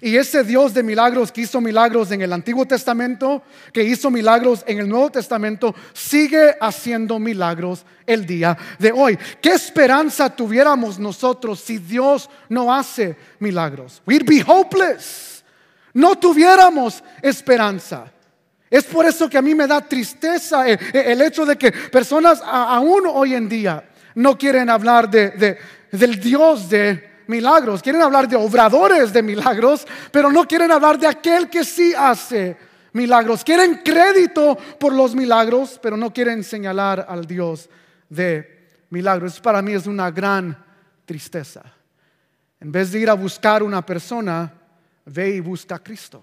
[0.00, 3.42] Y ese Dios de milagros que hizo milagros en el Antiguo Testamento,
[3.72, 9.18] que hizo milagros en el Nuevo Testamento, sigue haciendo milagros el día de hoy.
[9.40, 14.02] ¿Qué esperanza tuviéramos nosotros si Dios no hace milagros?
[14.06, 15.44] We'd be hopeless.
[15.92, 18.12] No tuviéramos esperanza.
[18.68, 23.04] Es por eso que a mí me da tristeza el, hecho de que personas aún
[23.06, 25.58] hoy en día no quieren hablar de,
[25.92, 31.06] del Dios de milagros, quieren hablar de obradores de milagros, pero no quieren hablar de
[31.06, 32.56] aquel que sí hace
[32.92, 33.44] milagros.
[33.44, 37.68] Quieren crédito por los milagros, pero no quieren señalar al Dios
[38.08, 39.40] de milagros.
[39.40, 40.56] Para mí es una gran
[41.04, 41.62] tristeza.
[42.60, 44.52] En vez de ir a buscar una persona,
[45.04, 46.22] ve y busca a Cristo,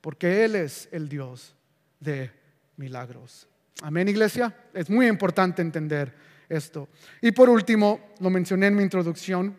[0.00, 1.54] porque Él es el Dios
[2.00, 2.30] de
[2.76, 3.46] milagros.
[3.82, 4.54] Amén, iglesia.
[4.72, 6.14] Es muy importante entender
[6.48, 6.88] esto.
[7.20, 9.58] Y por último, lo mencioné en mi introducción,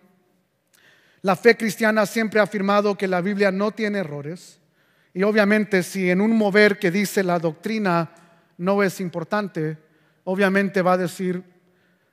[1.25, 4.59] la fe cristiana siempre ha afirmado que la Biblia no tiene errores.
[5.11, 8.11] Y obviamente si en un mover que dice la doctrina
[8.59, 9.75] no es importante,
[10.25, 11.43] obviamente va a decir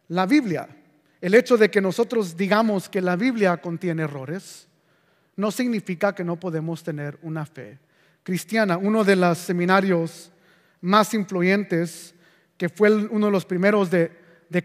[0.08, 0.66] la Biblia.
[1.20, 4.66] El hecho de que nosotros digamos que la Biblia contiene errores
[5.36, 7.80] no significa que no podemos tener una fe
[8.22, 8.78] cristiana.
[8.78, 10.32] Uno de los seminarios
[10.80, 12.14] más influyentes,
[12.56, 14.10] que fue uno de los primeros de,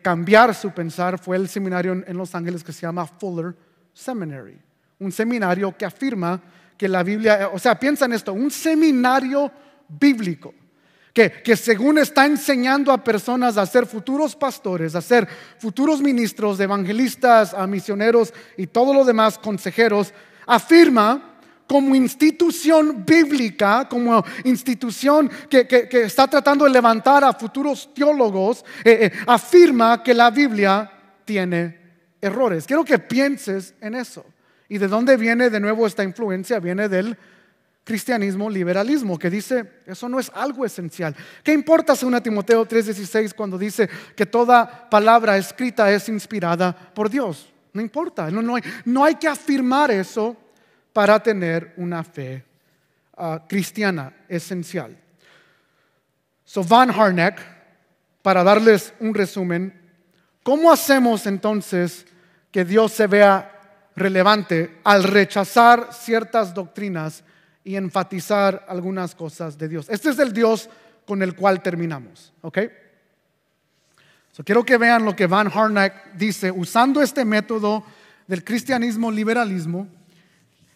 [0.01, 3.66] cambiar su pensar, fue el seminario en Los Ángeles que se llama Fuller
[3.97, 4.59] Seminary.
[4.99, 6.39] Un seminario que afirma
[6.77, 9.51] que la Biblia, o sea, piensa en esto, un seminario
[9.87, 10.53] bíblico.
[11.11, 16.59] Que, que, según está enseñando a personas a ser futuros pastores, a ser futuros ministros,
[16.59, 20.13] evangelistas, a misioneros y todo lo demás, consejeros,
[20.45, 28.99] afirma como institución bíblica, como institución que, está tratando de levantar a futuros teólogos, eh,
[29.01, 30.91] eh, afirma que la Biblia
[31.25, 31.76] tiene
[32.21, 32.65] errores.
[32.65, 34.25] Quiero que pienses en eso.
[34.69, 36.59] ¿Y de dónde viene de nuevo esta influencia?
[36.59, 37.17] Viene del
[37.83, 41.15] cristianismo, liberalismo, que dice, eso no es algo esencial.
[41.41, 47.53] ¿Qué importa según Timoteo 3:16 cuando dice que toda palabra escrita es inspirada por Dios?
[47.71, 50.35] No importa, no, hay, no hay que afirmar eso
[50.91, 52.43] para tener una fe
[53.15, 54.97] ah, cristiana esencial.
[56.43, 57.39] So Van Harnack,
[58.21, 59.76] para darles un resumen,
[60.47, 62.05] ¿cómo hacemos entonces
[62.51, 63.51] que Dios se vea
[63.97, 67.25] relevante al rechazar ciertas doctrinas
[67.65, 69.89] y enfatizar algunas cosas de Dios?
[69.89, 70.69] Este es el Dios
[71.05, 72.59] con el cual terminamos, ¿ok?
[74.45, 77.83] Quiero que vean lo que Van Harnack dice usando este método
[78.25, 79.85] del cristianismo liberalismo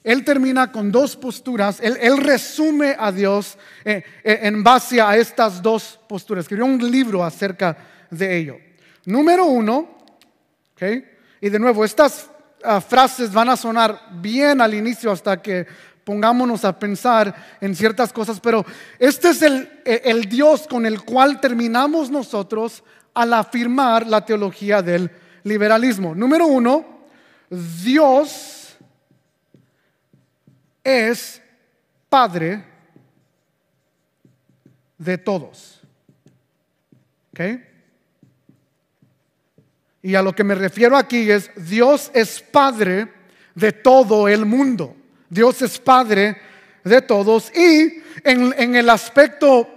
[0.04, 5.62] él termina con dos posturas, él, resume a Dios eh, eh, en base a estas
[5.62, 6.44] dos posturas.
[6.44, 7.78] Escribió un libro acerca
[8.10, 8.71] de ello.
[9.06, 10.02] Número uno,
[11.40, 12.30] y de nuevo, estas
[12.64, 15.68] ah, frases van a sonar bien al inicio hasta que
[16.04, 18.66] pongámonos a pensar en ciertas cosas, pero
[18.98, 22.84] este es el, el Dios con el cual terminamos nosotros
[23.14, 25.12] al afirmar la teología del
[25.44, 26.16] liberalismo.
[26.16, 27.06] Número uno,
[27.50, 28.76] Dios
[30.84, 31.42] es
[32.10, 32.66] Padre
[34.98, 35.80] de todos.
[37.32, 37.71] ¿Ok?
[40.02, 43.08] Y a lo que me refiero aquí es, Dios es Padre
[43.54, 44.96] de todo el mundo.
[45.30, 46.38] Dios es Padre
[46.84, 47.52] de todos.
[47.56, 49.68] Y en, el aspecto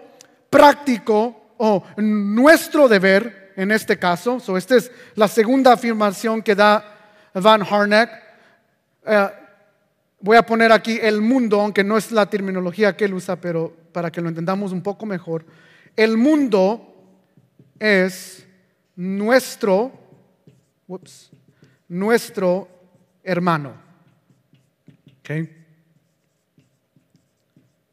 [0.49, 6.85] práctico o nuestro deber, en este caso, so esta es la segunda afirmación que da
[7.35, 8.11] Van Harnack,
[9.07, 9.29] eh,
[10.21, 13.77] voy a poner aquí el mundo, aunque no es la terminología que él usa, pero
[13.93, 15.45] para que lo entendamos un poco mejor.
[15.97, 16.95] El mundo
[17.79, 18.47] es
[18.97, 19.93] nuestro,
[21.89, 22.69] nuestro
[23.23, 23.75] hermano.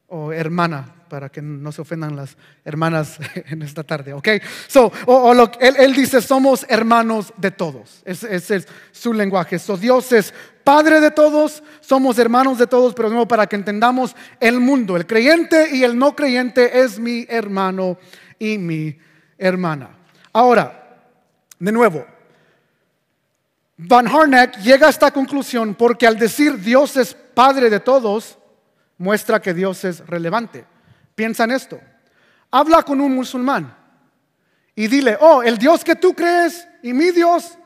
[0.07, 4.27] O hermana, para que no se ofendan las hermanas en esta tarde, ¿ok?
[4.67, 8.01] So, o, lo, él, él, dice, somos hermanos de todos.
[8.05, 9.59] Ese, es su lenguaje.
[9.59, 13.55] So, Dios es Padre de todos, somos hermanos de todos, pero de nuevo para que
[13.55, 14.95] entendamos el mundo.
[14.95, 17.97] El creyente y el no creyente es mi hermano
[18.37, 18.97] y mi
[19.37, 19.89] hermana.
[20.31, 21.01] Ahora,
[21.59, 22.05] de nuevo,
[23.83, 28.37] Van Harnack llega a esta conclusión porque al decir Dios es Padre de todos,
[28.99, 30.65] muestra que Dios es relevante.
[31.15, 31.79] Piensa en esto.
[32.51, 33.75] Habla con un musulmán
[34.75, 37.57] y dile, oh, el Dios que tú crees y mi Dios,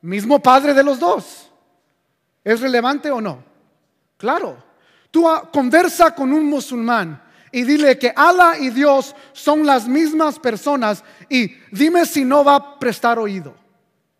[0.00, 1.48] mismo Padre de los dos.
[2.42, 3.44] ¿Es relevante o no?
[4.16, 4.56] Claro.
[5.12, 7.22] Tú conversa con un musulmán
[7.52, 12.56] y dile que Allah y Dios son las mismas personas y dime si no va
[12.56, 13.54] a prestar oído.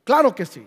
[0.05, 0.65] Claro que sí.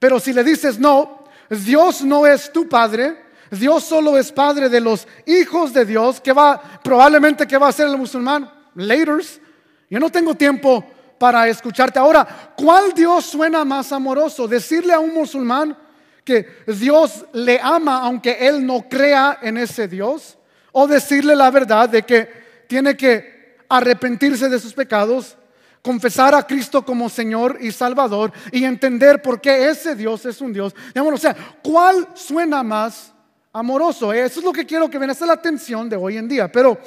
[0.00, 3.16] Pero si le dices no, Dios no es tu padre,
[3.50, 7.72] Dios solo es padre de los hijos de Dios, que va, probablemente que va a
[7.72, 9.40] ser el musulmán, laters.
[9.88, 10.84] Yo no tengo tiempo
[11.18, 11.98] para escucharte.
[11.98, 14.48] Ahora, ¿cuál Dios suena más amoroso?
[14.48, 15.76] Decirle a un musulmán
[16.24, 20.38] que Dios le ama aunque él no crea en ese Dios,
[20.72, 25.36] o decirle la verdad de que tiene que arrepentirse de sus pecados,
[25.82, 30.52] confesar a Cristo como Señor y Salvador y entender por qué ese Dios es un
[30.52, 30.74] Dios.
[30.94, 33.12] o sea, ¿cuál suena más
[33.52, 34.12] amoroso.
[34.12, 36.50] Eso es lo que quiero que vean, esa es la atención de hoy en día.
[36.50, 36.78] Pero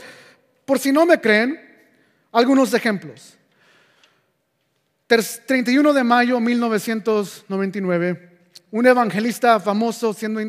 [0.66, 1.60] por si no me creen,
[2.32, 3.38] algunos ejemplos.
[5.08, 8.30] 31 de mayo de 1999,
[8.72, 10.40] un evangelista famoso siendo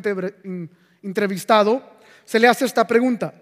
[1.03, 1.83] entrevistado,
[2.25, 3.35] se le hace esta pregunta.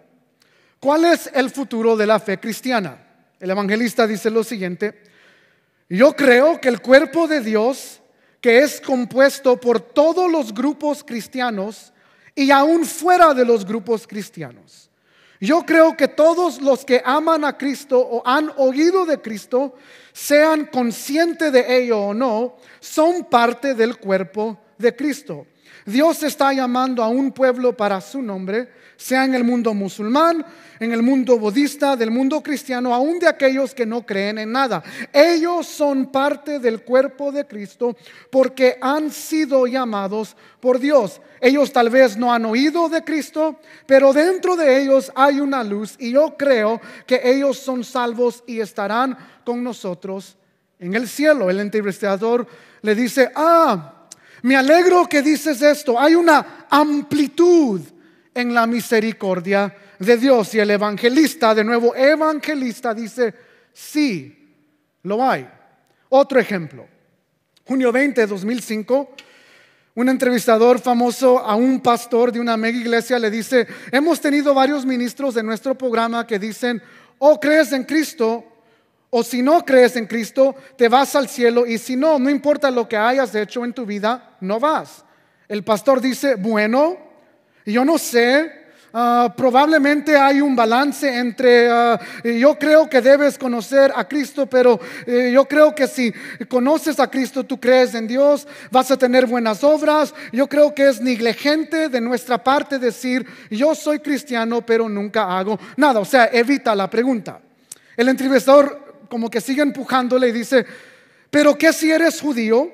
[0.80, 2.98] ¿Cuál es el futuro de la fe cristiana?
[3.42, 5.02] El evangelista dice lo siguiente.
[5.88, 8.00] Yo creo que el cuerpo de Dios,
[8.40, 11.92] que es compuesto por todos los grupos cristianos
[12.36, 14.88] y aún fuera de los grupos cristianos,
[15.40, 19.74] yo creo que todos los que aman a Cristo o han oído de Cristo,
[20.12, 25.48] sean conscientes de ello o no, son parte del cuerpo de Cristo.
[25.84, 30.44] Dios está llamando a un pueblo para su nombre, sea en el mundo musulmán,
[30.78, 34.82] en el mundo budista, del mundo cristiano, aún de aquellos que no creen en nada.
[35.12, 37.96] Ellos son parte del cuerpo de Cristo
[38.30, 41.20] porque han sido llamados por Dios.
[41.40, 45.96] Ellos tal vez no han oído de Cristo, pero dentro de ellos hay una luz
[45.98, 50.36] y yo creo que ellos son salvos y estarán con nosotros
[50.78, 51.48] en el cielo.
[51.48, 52.46] El entrevistador
[52.82, 54.06] le dice, ah,
[54.42, 55.98] me alegro que dices esto.
[55.98, 57.80] Hay una amplitud
[58.34, 60.54] en la misericordia de Dios.
[60.54, 63.34] Y el evangelista, de nuevo, evangelista dice,
[63.72, 64.54] sí,
[65.02, 65.48] lo hay.
[66.08, 66.86] Otro ejemplo.
[67.64, 69.14] Junio 20 de 2005,
[69.94, 74.84] un entrevistador famoso a un pastor de una mega iglesia le dice, hemos tenido varios
[74.84, 76.82] ministros de nuestro programa que dicen,
[77.18, 78.44] oh, crees en Cristo,
[79.10, 82.70] o si no crees en Cristo, te vas al cielo y si no, no importa
[82.70, 85.04] lo que hayas hecho en tu vida, no vas.
[85.48, 86.96] El pastor dice, bueno,
[87.66, 88.50] yo no sé,
[88.92, 94.80] ah, probablemente hay un balance entre, ah, yo creo que debes conocer a Cristo, pero
[95.06, 96.12] eh, yo creo que si
[96.48, 100.14] conoces a Cristo, tú crees en Dios, vas a tener buenas obras.
[100.32, 105.58] Yo creo que es negligente de nuestra parte decir, yo soy cristiano, pero nunca hago
[105.76, 106.00] nada.
[106.00, 107.40] O sea, evita la pregunta.
[107.96, 110.64] El entrevistador como que sigue empujándole y dice,
[111.30, 112.70] pero ¿qué si eres judío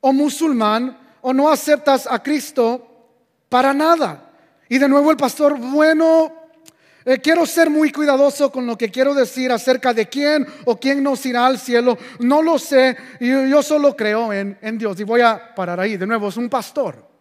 [0.00, 2.91] o musulmán o no aceptas a Cristo
[3.52, 4.30] para nada?
[4.66, 6.32] Y de nuevo el pastor, bueno,
[7.04, 11.02] eh, quiero ser muy cuidadoso con lo que quiero decir acerca de quién o quién
[11.02, 11.98] nos irá al cielo.
[12.20, 14.98] No lo sé, yo, yo solo creo en, en Dios.
[15.00, 15.98] Y voy a parar ahí.
[15.98, 17.12] De nuevo, es un pastor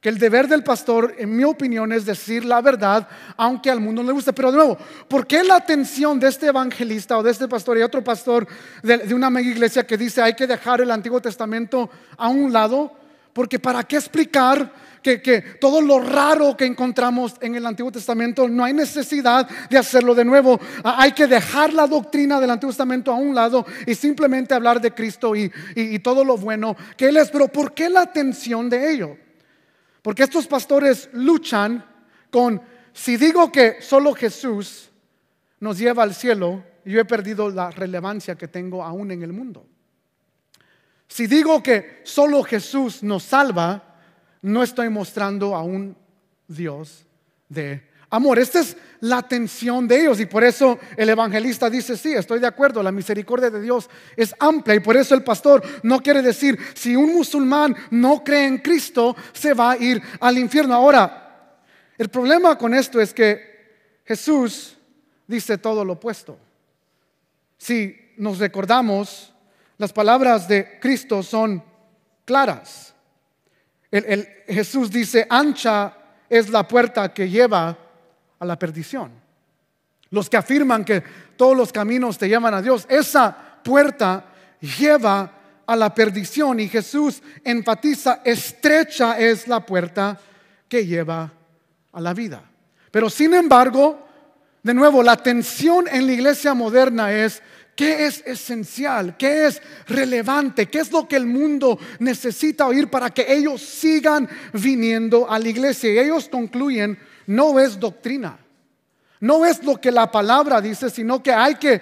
[0.00, 4.02] que el deber del pastor, en mi opinión, es decir la verdad, aunque al mundo
[4.02, 4.32] no le guste.
[4.32, 4.76] Pero de nuevo,
[5.06, 8.44] ¿por qué la atención de este evangelista o de este pastor y otro pastor
[8.82, 12.92] de, una mega iglesia que dice hay que dejar el Antiguo Testamento a un lado?
[13.32, 14.70] Porque ¿para qué explicar
[15.04, 20.14] que, todo lo raro que encontramos en el Antiguo Testamento no hay necesidad de hacerlo
[20.14, 20.58] de nuevo.
[20.82, 24.92] Hay que dejar la doctrina del Antiguo Testamento a un lado y simplemente hablar de
[24.92, 27.30] Cristo y, y todo lo bueno que Él es.
[27.30, 29.16] Pero ¿por qué la atención de ello?
[30.00, 31.84] Porque estos pastores luchan
[32.30, 34.90] con, si digo que solo Jesús
[35.60, 39.66] nos lleva al cielo, yo he perdido la relevancia que tengo aún en el mundo.
[41.08, 43.93] Si digo que solo Jesús nos salva,
[44.44, 45.96] no estoy mostrando a un
[46.46, 47.06] Dios
[47.48, 48.38] de amor.
[48.38, 52.46] Esta es la atención de ellos y por eso el evangelista dice, sí, estoy de
[52.46, 56.58] acuerdo, la misericordia de Dios es amplia y por eso el pastor no quiere decir,
[56.74, 60.74] si un musulmán no cree en Cristo, se va a ir al infierno.
[60.74, 61.56] Ahora,
[61.96, 64.76] el problema con esto es que Jesús
[65.26, 66.38] dice todo lo opuesto.
[67.56, 69.32] Si nos recordamos,
[69.78, 71.64] las palabras de Cristo son
[72.26, 72.93] claras.
[74.02, 75.96] El, Jesús dice, ancha
[76.28, 77.78] es la puerta que lleva
[78.40, 79.12] a la perdición.
[80.10, 81.00] Los que afirman que
[81.36, 84.24] todos los caminos te llevan a Dios, esa puerta
[84.60, 85.30] lleva
[85.64, 90.18] a la perdición y Jesús enfatiza, estrecha es la puerta
[90.68, 91.32] que lleva
[91.92, 92.42] a la vida.
[92.90, 94.04] Pero sin embargo,
[94.64, 97.42] de nuevo, la tensión en la iglesia moderna es
[97.74, 103.10] qué es esencial, qué es relevante, qué es lo que el mundo necesita oír para
[103.10, 105.92] que ellos sigan viniendo a la iglesia.
[105.92, 108.38] Y ellos concluyen no es doctrina,
[109.20, 111.80] no es lo que la palabra dice, sino que hay que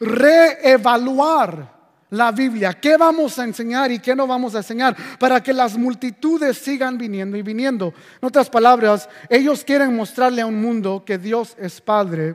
[0.00, 1.80] reevaluar
[2.10, 5.76] la Biblia, qué vamos a enseñar y qué no vamos a enseñar, para que las
[5.76, 7.94] multitudes sigan viniendo y viniendo.
[8.20, 12.34] En otras palabras, ellos quieren mostrarle a un mundo que Dios es Padre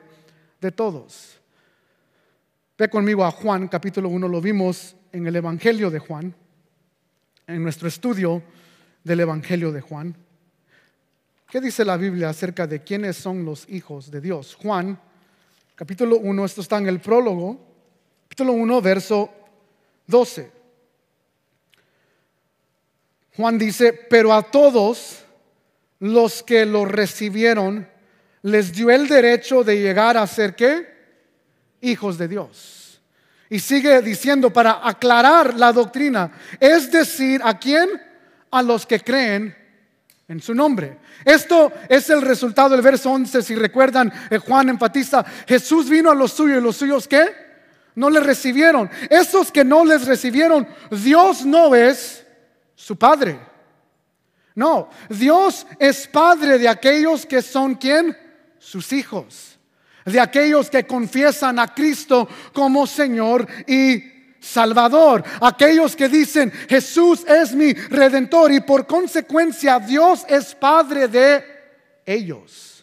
[0.61, 1.35] de todos.
[2.77, 6.35] Ve conmigo a Juan capítulo 1, lo vimos en el Evangelio de Juan,
[7.47, 8.43] en nuestro estudio
[9.01, 10.13] del Evangelio de Juan.
[11.49, 14.55] ¿Qué dice la Biblia acerca de quiénes son los hijos de Dios?
[14.55, 14.99] Juan,
[15.73, 17.57] capítulo 1, esto está en el prólogo,
[18.23, 19.31] capítulo 1, verso
[20.07, 20.51] 12.
[23.37, 25.23] Juan dice, pero a todos
[25.99, 27.87] los que lo recibieron,
[28.41, 30.94] les dio el derecho de llegar a ser qué?
[31.89, 33.01] Hijos de Dios.
[33.49, 37.89] Y sigue diciendo para aclarar la doctrina, es decir, ¿a quién?
[38.51, 39.55] A los que creen
[40.27, 40.97] en su nombre.
[41.23, 46.15] Esto es el resultado del verso 11, si recuerdan, eh, Juan enfatiza, Jesús vino a
[46.15, 47.45] los suyos y los suyos ¿qué?
[47.93, 48.89] No le recibieron.
[49.09, 52.25] Esos que no les recibieron, Dios no es
[52.73, 53.39] su Padre.
[54.55, 58.17] No, Dios es Padre de aquellos que son quién?
[58.57, 59.54] Sus hijos.
[60.05, 64.03] De aquellos que confiesan a Cristo como Señor y
[64.39, 71.43] Salvador, aquellos que dicen Jesús es mi redentor y por consecuencia Dios es Padre de
[72.05, 72.74] ellos.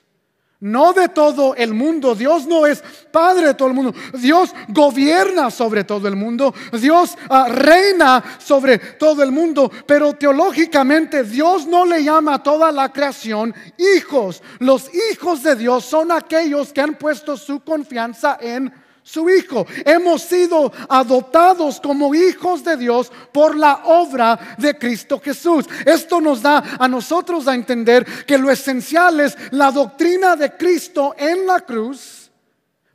[0.63, 2.15] No de todo el mundo.
[2.15, 3.93] Dios no es padre de todo el mundo.
[4.15, 6.55] Dios gobierna sobre todo el mundo.
[6.81, 9.69] Dios ah, reina sobre todo el mundo.
[9.87, 14.41] Pero teológicamente Dios no le llama a toda la creación hijos.
[14.61, 18.73] Los hijos de Dios son aquellos que han puesto su confianza en
[19.03, 19.67] su Hijo.
[19.85, 25.67] Hemos sido adoptados como hijos de Dios por la obra de Cristo Jesús.
[25.85, 31.15] Esto nos da a nosotros a entender que lo esencial es la doctrina de Cristo
[31.19, 32.31] en la cruz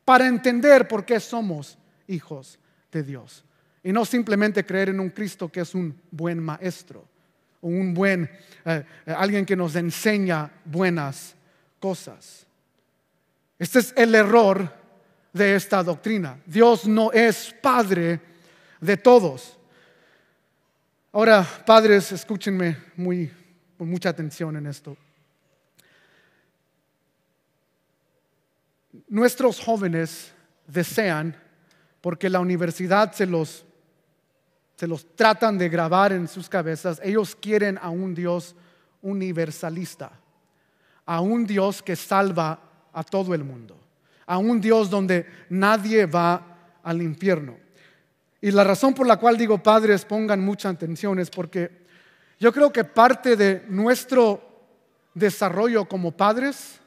[0.05, 1.77] para entender por qué somos
[2.07, 2.57] hijos
[2.91, 3.43] de Dios.
[3.83, 7.05] Y no simplemente creer en un Cristo que es un buen maestro
[7.61, 8.29] o un buen,
[8.65, 11.35] eh, eh, alguien que nos enseña buenas
[11.79, 12.45] cosas.
[13.59, 14.76] Este es el error
[15.37, 16.41] de esta doctrina.
[16.45, 18.19] Dios no es Padre
[18.81, 19.57] de todos.
[21.11, 23.31] Ahora, padres, escúchenme muy,
[23.77, 24.95] con mucha atención en esto.
[29.07, 30.31] Nuestros jóvenes
[30.67, 31.35] desean,
[32.01, 33.65] porque la universidad se los,
[34.75, 38.55] se los tratan de grabar en sus cabezas, ellos quieren a un Dios
[39.01, 40.11] universalista,
[41.05, 42.59] a un Dios que salva
[42.93, 43.86] a todo el mundo
[44.27, 47.57] a un Dios donde nadie va al infierno.
[48.39, 51.71] Y la razón por la cual digo padres pongan mucha atención es porque
[52.39, 54.43] yo creo que parte de nuestro
[55.15, 56.79] desarrollo como padres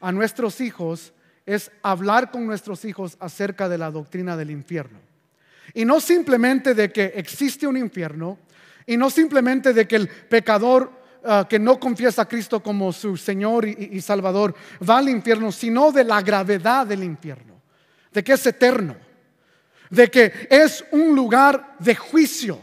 [0.00, 1.12] a nuestros hijos
[1.46, 5.00] es hablar con nuestros hijos acerca de la doctrina del infierno.
[5.72, 8.38] Y no simplemente de que existe un infierno,
[8.86, 10.92] y no simplemente de que el pecador
[11.26, 14.54] Ah, que no confiesa a Cristo como su Señor y, Salvador
[14.86, 17.62] va al infierno, sino de la gravedad del infierno,
[18.12, 18.94] de que es eterno,
[19.88, 22.60] de que es un lugar de juicio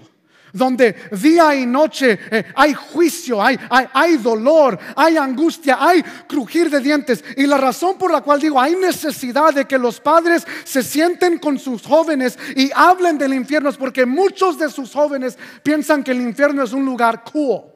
[0.53, 6.82] donde día y noche eh, hay juicio, hay, hay, dolor, hay angustia, hay crujir de
[6.82, 7.24] dientes.
[7.38, 11.39] Y la razón por la cual digo, hay necesidad de que los padres se sienten
[11.39, 16.12] con sus jóvenes y hablen del infierno es porque muchos de sus jóvenes piensan que
[16.12, 17.72] el infierno es un lugar cool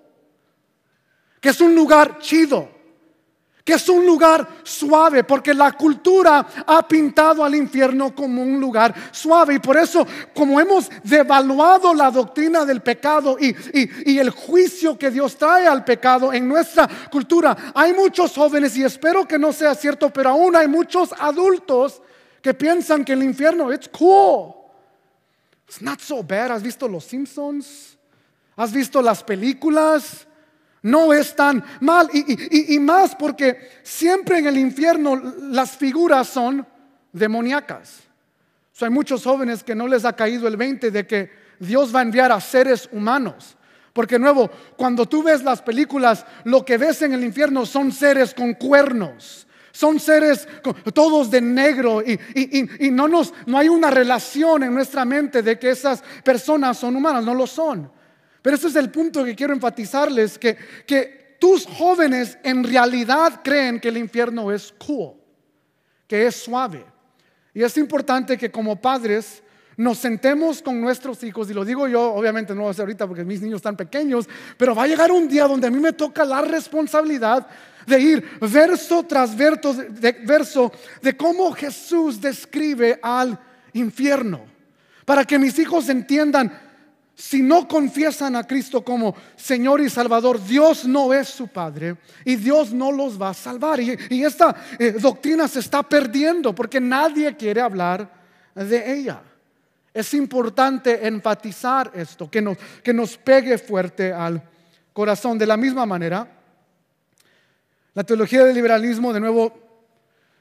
[1.45, 2.67] que es un lugar chido,
[3.63, 8.95] que es un lugar suave, porque la cultura ha pintado al infierno como un lugar
[9.11, 9.53] suave.
[9.53, 13.55] Y por eso, como hemos devaluado la doctrina del pecado y,
[14.11, 18.83] y, el juicio que Dios trae al pecado en nuestra cultura, hay muchos jóvenes, y
[18.83, 22.01] espero que no sea cierto, pero aún hay muchos adultos
[22.41, 24.51] que piensan que el infierno es cool.
[25.67, 26.53] It's not so bad.
[26.53, 27.99] ¿Has visto Los Simpsons?
[28.55, 30.25] ¿Has visto las películas?
[30.85, 32.09] No es tan mal.
[32.13, 36.65] Y, más porque siempre en el infierno las figuras son
[37.11, 38.03] demoníacas.
[38.79, 42.03] hay muchos jóvenes que no les ha caído el 20 de que Dios va a
[42.03, 43.57] enviar a seres humanos.
[43.93, 48.33] Porque nuevo, cuando tú ves las películas, lo que ves en el infierno son seres
[48.33, 49.47] con cuernos.
[49.71, 50.47] Son seres
[50.93, 55.57] todos de negro y, y, no, nos, no hay una relación en nuestra mente de
[55.57, 57.94] que esas personas son humanas, no lo son.
[58.45, 63.79] Pero ese es el punto que quiero enfatizarles, que, que tus jóvenes en realidad creen
[63.79, 65.15] que el infierno es cool,
[66.07, 66.85] que es suave.
[67.55, 69.41] Y es importante que como padres
[69.77, 73.23] nos sentemos con nuestros hijos, y lo digo yo, obviamente no lo sé ahorita porque
[73.23, 74.29] mis niños están pequeños,
[74.59, 77.47] pero va a llegar un día donde a mí me toca la responsabilidad
[77.87, 80.71] de ir verso tras verso de, verso
[81.01, 83.39] de cómo Jesús describe al
[83.73, 84.45] infierno,
[85.03, 86.64] para que mis hijos entiendan
[87.15, 91.95] si no confiesan a Cristo como Señor y Salvador, Dios no es su Padre
[92.25, 93.79] y Dios no los va a salvar.
[93.79, 98.11] Y, esta eh, doctrina se está perdiendo porque nadie quiere hablar
[98.53, 99.21] de ella.
[99.93, 104.43] Es importante enfatizar esto, que nos, que nos pegue fuerte al
[104.91, 105.37] corazón.
[105.37, 106.27] De la misma manera,
[107.93, 109.57] la teología del liberalismo, de nuevo,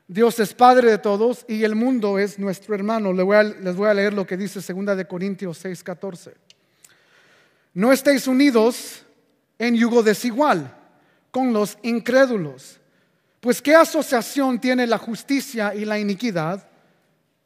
[0.09, 3.13] Dios es Padre de todos y el mundo es nuestro hermano.
[3.13, 6.54] Les voy a, leer lo que dice 2 de Corintios 6, 14
[7.75, 9.05] no estéis unidos
[9.59, 10.75] en yugo desigual
[11.31, 12.81] con los incrédulos.
[13.41, 16.67] Pues ¿qué asociación tiene la justicia y la iniquidad?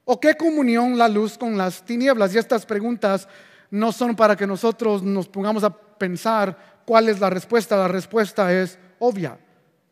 [0.04, 2.34] ¿O qué comunión la luz con las tinieblas?
[2.34, 3.26] Y estas preguntas
[3.70, 7.76] no son para que nosotros nos pongamos a pensar cuál es la respuesta.
[7.76, 9.38] La respuesta es obvia.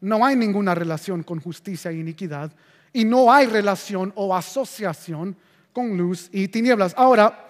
[0.00, 2.52] No hay ninguna relación con justicia e iniquidad
[2.92, 5.36] y no hay relación o asociación
[5.72, 6.94] con luz y tinieblas.
[6.96, 7.46] Ahora,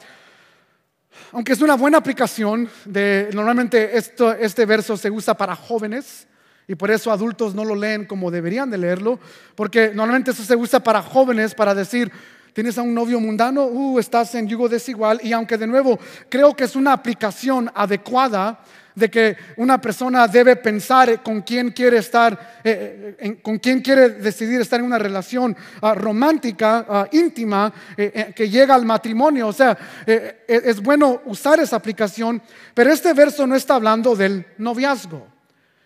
[1.33, 6.27] aunque es una buena aplicación de normalmente esto, este verso se usa para jóvenes
[6.69, 9.21] y por eso adultos no lo leen como deberían de leerlo,
[9.55, 12.11] porque normalmente eso se usa para jóvenes para decir
[12.53, 15.99] tienes a un novio mundano, uh, estás en yugo desigual y aunque de nuevo
[16.29, 18.61] creo que es una aplicación adecuada
[18.97, 24.09] de que una persona debe pensar con quién quiere estar, eh, eh, con quién quiere
[24.09, 29.49] decidir estar en una relación ah, romántica, ah, íntima, eh, que llega al matrimonio.
[29.49, 29.77] O sea,
[30.07, 32.41] es bueno usar esa aplicación,
[32.73, 35.27] pero este verso no está hablando del noviazgo,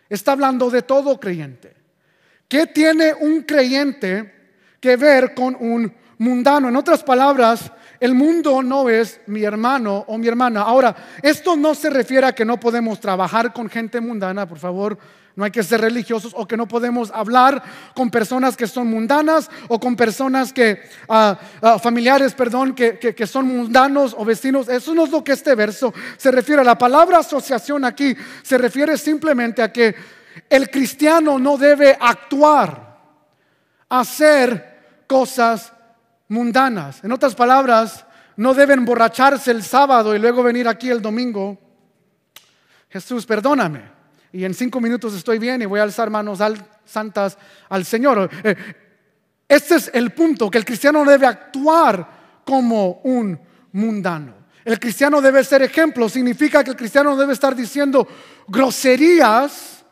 [0.09, 1.75] está hablando de todo creyente.
[2.47, 4.35] ¿Qué tiene un creyente
[4.79, 6.69] que ver con un mundano?
[6.69, 10.63] En otras palabras, el mundo no es mi hermano o mi hermana.
[10.63, 14.99] Ahora, esto no se refiere a que no podemos trabajar con gente mundana, por favor.
[15.37, 17.63] No hay que ser religiosos o que no podemos hablar
[17.95, 23.27] con personas que son mundanas o con personas que, ah, ah, familiares, perdón, que, que,
[23.27, 24.69] son mundanos o vecinos.
[24.69, 26.65] Eso no es lo que este verso se refiere.
[26.65, 29.95] La palabra asociación aquí se refiere simplemente a que
[30.49, 32.99] el cristiano no debe actuar,
[33.89, 35.73] hacer cosas
[36.31, 37.03] mundanas.
[37.05, 38.07] En otras palabras,
[38.37, 41.59] no deben emborracharse el sábado y luego venir aquí el domingo.
[42.89, 43.83] Jesús, perdóname.
[44.33, 46.39] Y en cinco minutos estoy bien y voy a alzar manos
[46.85, 47.37] santas
[47.69, 48.31] al Señor.
[48.45, 48.57] Eh,
[49.49, 52.09] este es el punto, que el cristiano no debe actuar
[52.45, 53.39] como un
[53.73, 54.35] mundano.
[54.65, 56.09] El cristiano debe ser ejemplo.
[56.09, 58.07] Significa que el cristiano debe estar diciendo
[58.47, 59.85] groserías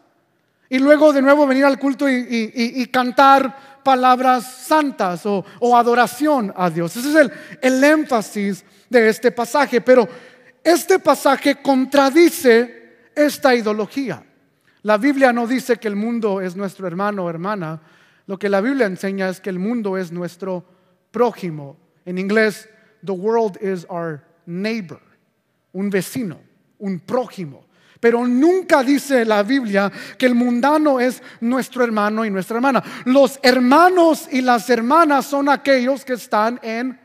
[0.69, 5.43] y luego de nuevo venir al culto y cantar palabras santas o,
[5.75, 6.95] adoración a Dios.
[6.95, 7.31] Ese es
[7.63, 9.81] el, énfasis de este pasaje.
[9.81, 10.07] Pero
[10.63, 14.23] este pasaje contradice esta ideología.
[14.83, 17.81] La Biblia no dice que el mundo es nuestro hermano o hermana.
[18.27, 20.67] Lo que la Biblia enseña es que el mundo es nuestro
[21.11, 21.79] prójimo.
[22.05, 22.69] En inglés,
[23.03, 25.01] the world is our neighbor,
[25.73, 26.39] un vecino,
[26.79, 27.65] un prójimo.
[28.01, 32.83] Pero nunca dice la Biblia que el mundano es nuestro hermano y nuestra hermana.
[33.05, 36.99] Los hermanos y las hermanas son aquellos que están en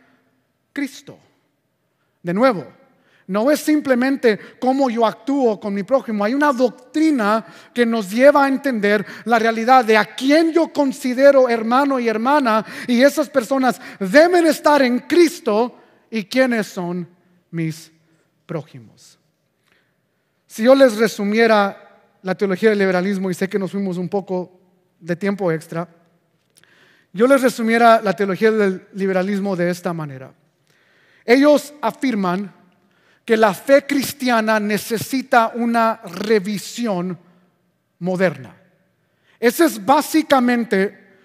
[0.72, 1.18] Cristo.
[2.22, 2.66] De nuevo,
[3.28, 6.26] no es simplemente cómo yo actúo con mi prójimo.
[6.26, 11.48] Hay una doctrina que nos lleva a entender la realidad de a quién yo considero
[11.48, 12.66] hermano y hermana.
[12.88, 15.80] Y esas personas deben estar en Cristo
[16.12, 17.08] y quiénes son
[17.50, 17.91] mis
[18.46, 19.18] prójimos.
[20.54, 21.76] Si yo les resumiera
[22.22, 24.62] la teología del liberalismo, y sé que nos fuimos un poco
[24.99, 25.88] de tiempo extra,
[27.12, 30.32] yo les resumiera la teología del liberalismo de esta manera.
[31.26, 32.54] Ellos afirman
[33.26, 37.18] que la fe cristiana necesita una revisión
[37.97, 38.56] moderna.
[39.39, 41.16] Ese es básicamente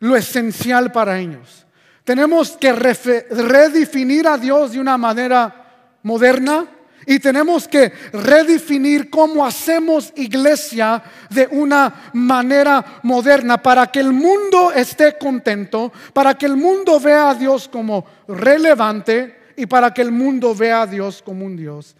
[0.00, 1.66] lo esencial para ellos.
[2.04, 6.66] Tenemos que redefinir a Dios de una manera moderna,
[7.08, 14.70] y tenemos que redefinir cómo hacemos iglesia de una manera moderna para que el mundo
[14.72, 20.12] esté contento, para que el mundo vea a Dios como relevante y para que el
[20.12, 21.96] mundo vea a Dios como un Dios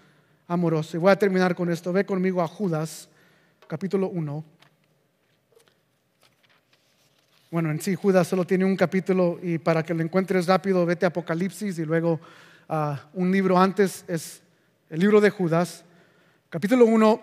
[0.47, 0.99] amoroso.
[0.99, 1.91] Y voy a terminar con esto.
[1.91, 3.09] Ve conmigo a Judas,
[3.67, 4.45] capítulo 1.
[7.51, 11.07] Bueno, en sí Judas solo tiene un capítulo y para que lo encuentres rápido, vete
[11.07, 12.21] a Apocalipsis y luego
[13.15, 14.43] un libro antes es
[14.91, 15.85] el libro de Judas,
[16.49, 17.21] capítulo 1,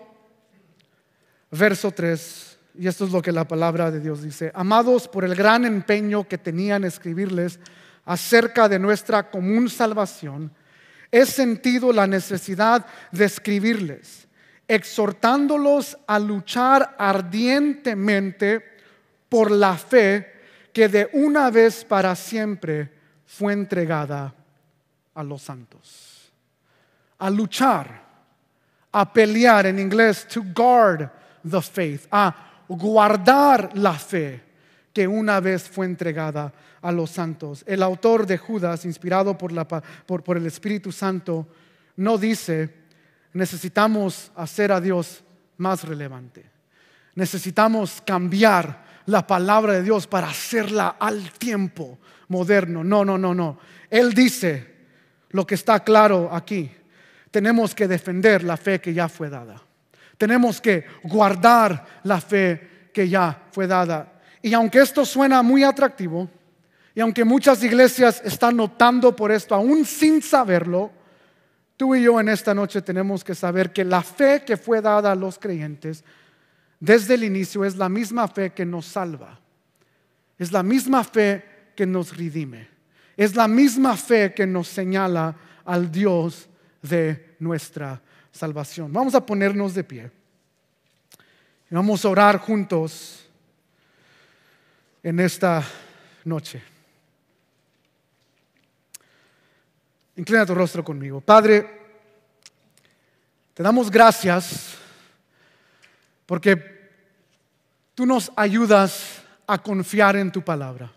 [1.50, 5.34] verso 3, y esto es lo que la palabra de Dios dice, amados por el
[5.34, 7.58] gran empeño que tenían escribirles
[8.04, 10.52] acerca de nuestra común salvación,
[11.10, 14.28] he sentido la necesidad de escribirles,
[14.68, 18.64] exhortándolos a luchar ardientemente
[19.28, 20.32] por la fe
[20.72, 22.92] que de una vez para siempre
[23.24, 24.34] fue entregada
[25.14, 26.15] a los santos
[27.18, 28.02] a luchar,
[28.92, 31.10] a pelear, en inglés, to guard
[31.48, 32.34] the faith, a
[32.68, 34.42] guardar la fe
[34.92, 37.62] que una vez fue entregada a los santos.
[37.66, 39.52] El autor de Judas, inspirado por,
[40.06, 41.46] por, el Espíritu Santo,
[41.96, 42.74] no dice,
[43.32, 45.22] necesitamos hacer a Dios
[45.58, 46.44] más relevante.
[47.14, 51.98] Necesitamos cambiar la palabra de Dios para hacerla al tiempo
[52.28, 52.82] moderno.
[52.82, 53.58] No, no, no, no.
[53.90, 54.74] Él dice
[55.30, 56.70] lo que está claro aquí
[57.36, 59.60] tenemos que defender la fe que ya fue dada.
[60.16, 64.22] Tenemos que guardar la fe que ya fue dada.
[64.40, 66.30] Y aunque esto suena muy atractivo,
[66.94, 70.90] Y aunque muchas iglesias están optando por esto, aún sin saberlo,
[71.76, 75.12] tú y yo en esta noche tenemos que saber que la fe que fue dada
[75.12, 76.04] a los creyentes
[76.80, 79.38] desde el inicio es la misma fe que nos salva.
[80.38, 81.44] Es la misma fe
[81.76, 82.66] que nos redime.
[83.14, 86.48] Es la misma fe que nos señala al Dios
[86.80, 88.00] de nuestra
[88.32, 88.92] salvación.
[88.92, 90.10] Vamos a ponernos de pie.
[91.70, 93.26] Y vamos a orar juntos
[95.02, 95.64] en esta
[96.24, 96.62] noche.
[100.16, 101.20] Inclina tu rostro conmigo.
[101.20, 101.66] Padre,
[103.52, 104.76] te damos gracias
[106.24, 106.90] porque
[107.94, 110.92] tú nos ayudas a confiar en tu palabra.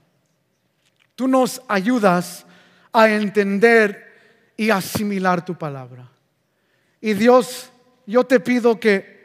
[1.16, 2.46] Tú nos ayudas
[2.94, 6.08] a entender y asimilar tu palabra.
[7.02, 7.70] Y Dios,
[8.06, 9.20] yo te pido que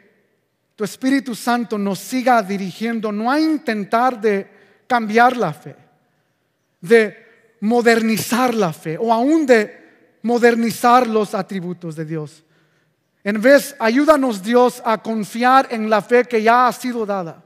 [0.75, 4.47] tu Espíritu Santo nos siga dirigiendo, no a intentar de
[4.87, 5.75] cambiar la fe,
[6.81, 7.25] de
[7.61, 12.43] modernizar la fe o aún de modernizar los atributos de Dios.
[13.23, 17.45] En vez, ayúdanos Dios a confiar en la fe que ya ha sido dada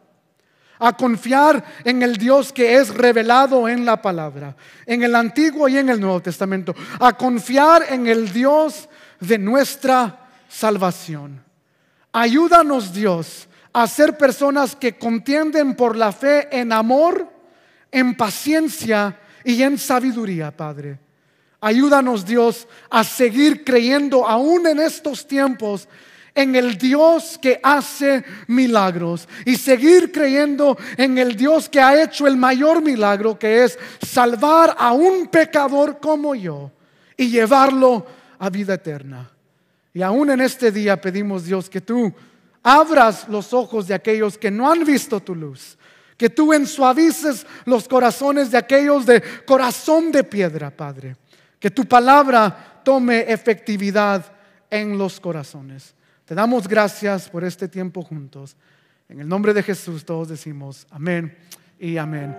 [0.79, 4.55] a confiar en el Dios que es revelado en la palabra,
[4.85, 8.87] en el Antiguo y en el Nuevo Testamento, a confiar en el Dios
[9.19, 10.18] de nuestra
[10.49, 11.41] salvación.
[12.11, 17.31] Ayúdanos Dios a ser personas que contienden por la fe en amor,
[17.91, 20.99] en paciencia y en sabiduría, Padre.
[21.61, 25.87] Ayúdanos Dios a seguir creyendo aún en estos tiempos
[26.35, 32.27] en el Dios que hace milagros y seguir creyendo en el Dios que ha hecho
[32.27, 36.71] el mayor milagro, que es salvar a un pecador como yo
[37.17, 38.05] y llevarlo
[38.37, 39.29] a vida eterna.
[39.93, 42.13] Y aún en este día pedimos, Dios, que tú
[42.63, 45.77] abras los ojos de aquellos que no han visto tu luz,
[46.17, 51.15] que tú ensuavices los corazones de aquellos de corazón de piedra, Padre,
[51.59, 54.25] que tu palabra tome efectividad
[54.69, 55.95] en los corazones.
[56.25, 58.55] Te damos gracias por este tiempo juntos.
[59.07, 61.35] En el nombre de Jesús todos decimos amén
[61.79, 62.37] y amén.